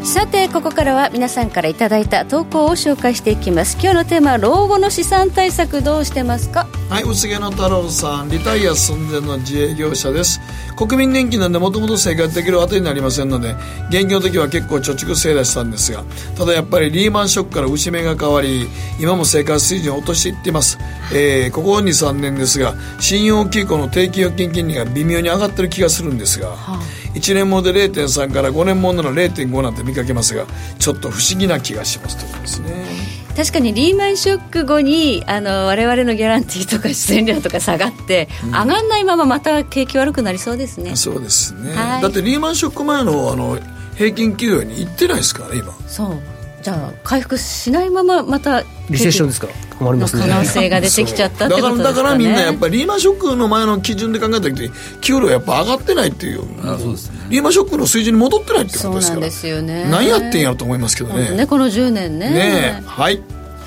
[0.05, 3.79] さてここからは皆さんからいただいた投稿を紹介していきます。
[3.81, 6.67] 今日のテーマは老後の資産対策どうしてますか？
[6.91, 10.41] はい薄毛の太郎さんリタイア寸前の自営業者です。
[10.77, 13.55] 国民年金なんでもともと生活できる当てになりませんので
[13.91, 16.03] 現業の時は結構貯蓄制出したんですが
[16.37, 18.67] ただやっぱりリーマンショックから節目が変わり
[18.99, 20.79] 今も生活水準を落としていっています、
[21.15, 27.03] えー、ここ23年ですが信用金庫の定期預金金利が微妙に上がってる気がするんですが、はあ。
[27.15, 30.47] 1年もので0.3から5年ものの0.5なんて見かけますが
[30.79, 33.23] ちょっと不思議な気がしますということですね。
[33.37, 40.97] 確かにリーマンショック後にあの我々のギャランティーとか出演料とか下がって、うん、上がんないまままた景気悪くなりそうですね。
[40.97, 43.59] そうですね、だってリーマンショック前のあの
[43.97, 45.73] 平均給与にいってないですからね今。
[45.89, 46.32] そう
[46.63, 49.49] じゃあ回復しないまままたリセッションですか？
[49.79, 50.23] 困りますね。
[50.23, 56.43] 可能性が出てきちゃったってことですか、ね、だからみんなやっぱりリーマンショックの前の基準で考えた時給料やっぱ上がってないっていう。
[56.61, 59.15] あそうです、ね、リーマンショックの水準に戻ってないってことですから。
[59.15, 59.85] そうなんですよね。
[59.91, 61.37] 何やってんやろと思いますけどね。
[61.37, 62.31] ねこの10年ね。
[62.31, 63.21] ねはい。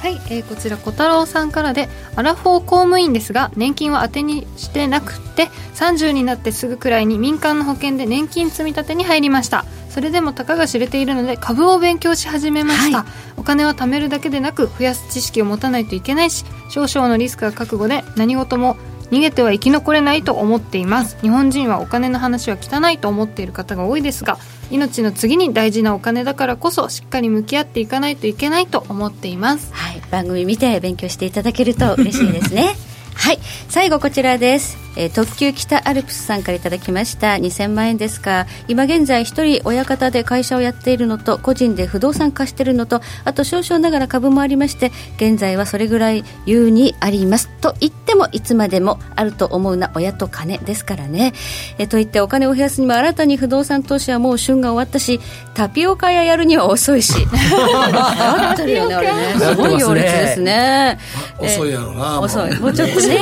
[0.06, 9.66] はい、えー、こちら小太郎さんからでアラフォー公務員ですが年金は当てにしてなくて30になってすぐくらいに民間の保険で年金積み立てに入りました
[9.96, 18.76] それでもたかが知れているので株を勉強し始めました、はい、お金は貯めるだけでなく増やす知識を持たないといけないし少々のリスクが覚悟で何事も
[19.10, 21.18] 逃げては生き残れないと思っています。
[21.22, 24.38] 日本人はお金の話は汚いと思っている方が多いですが
[24.70, 29.74] 命の次に大事なお金だからこそしっかり向き合っていかないといけないと思っています。
[29.74, 30.02] はい。
[30.12, 32.76] 番組見て勉強していただけると嬉しいですね
[33.26, 34.86] はい最後こちらです。
[34.98, 37.34] えー、特急北アルプスさんからいただきました。
[37.34, 47.50] 2000万円ですか今現在一人親方で会社をやっているのと個人で不動産貸しているのとあと少々ながら株もありまして現在はそれぐらい優にあります。
[47.62, 51.34] と言ってもいつまでもあると思うな親と金ですからね、
[51.78, 55.20] えー、と言ってお金を増やすにも新たに不動産投資はもう旬が終わったし
[55.56, 57.14] タピオカ屋やるには遅いし。
[57.26, 59.14] やってるよねあれね。
[59.40, 61.00] すごい行列ですね。
[61.40, 62.60] 遅いやろな遅い。
[62.60, 63.15] もうちょっとね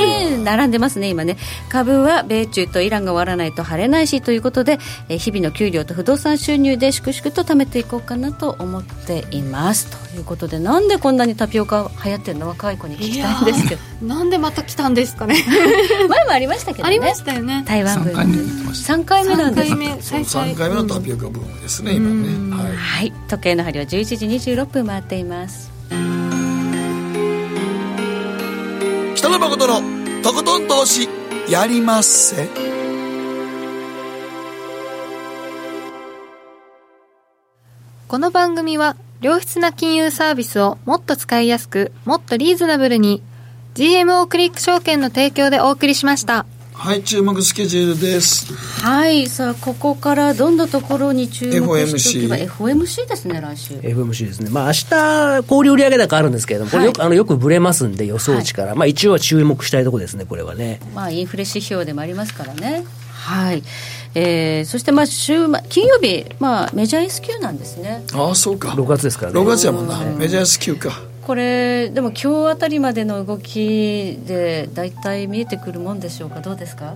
[0.44, 1.36] 並んでますね今ね。
[1.68, 4.78] 株は米中とイランが終わらないと晴れないしということで、
[5.08, 9.86] え日々の給料と不動産収入で粛々と貯めていこうかなと思っています。
[10.12, 12.48] ということでなんでこんなにタピオカ流行ってるの？
[12.48, 14.06] 若い子に聞きたいんですけど。
[14.06, 15.36] なんでまた来たんですかね？
[16.08, 16.88] 前もありましたけどね。
[16.88, 17.64] ありましたよね。
[17.66, 18.02] 台湾。
[18.04, 19.72] ブーム3回目なんです。
[19.72, 25.70] 3回目3回目のタピオカブームですね、今ね、はい、はい、時計の針は11時26分回っています
[29.24, 29.80] 北野誠の
[30.22, 31.08] とことん投資
[31.48, 32.46] やりまっせ。
[38.06, 43.22] この番組は良質な金融サービスをもっと使いやすくもっとリーズナブルに
[43.72, 46.44] GMO クリック証券の提供でお送りしました。
[46.76, 48.52] はい注目スケジュールです。
[48.82, 53.74] はいさあここからどんなところに注目しておけば FOMC ですね来週。
[53.74, 54.50] FOMC ですね。
[54.50, 60.80] まあ明日小売売上高あるんですけれどもこれよく,、あのよくぶれますんで予想値から、はい、まあ一応は注目したいところですねこれはね。
[60.94, 62.84] まあインフレ指標でもありますからね。
[63.12, 63.62] はい。
[64.16, 68.04] えー、そしてまあ週金曜日、まあ、メジャー S q なんですね。
[68.12, 68.70] ああそうか。
[68.70, 69.40] 6月ですからね。
[69.40, 76.40] 6月やもんな、メジャー S q かこれでも今日あたりまでの動きで大体見えてくるもんでしょうか？
[76.40, 76.94] どうですか？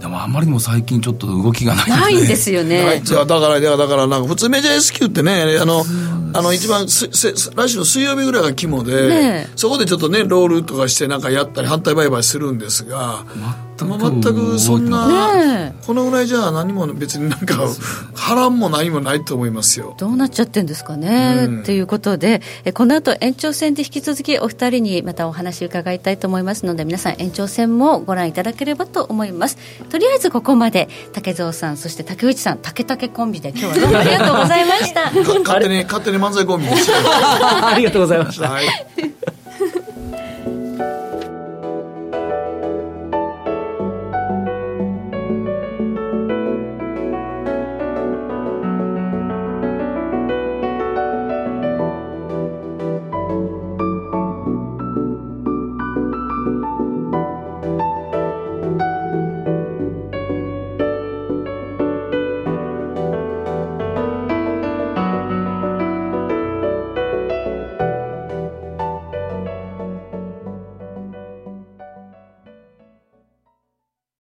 [0.00, 2.00] でもあんまりにも最近ちょっと動きがないですね。
[2.00, 3.00] ないんですよね。
[3.04, 5.84] じゃだから、だからなんか普通メジャー S q ってね、あの、
[6.32, 13.24] あの一番すせ来週の水曜日ぐらいが肝で、ね、そこでちょっとね、ロールとかしてなんかやったり反対売買するんですが、
[13.84, 17.56] 全くそんな、ね、このぐらいじゃ何も別になんか
[18.14, 19.94] 波乱も何もないと思いますよ。
[19.98, 29.56] どうなっちゃってんですかね、うん、ということでえこの後延長戦で引き続きお二人にまたお話伺いたいと思いますので皆さん延長戦もご覧いただければと思います。
[29.88, 35.10] とりあえずここまで竹蔵さんそして竹内さん竹竹コンビで今日はどうもありがとうございました。
[35.40, 37.66] 勝手に勝手に漫才コンビでした。
[37.68, 38.50] ありがとうございました。
[38.50, 38.66] はい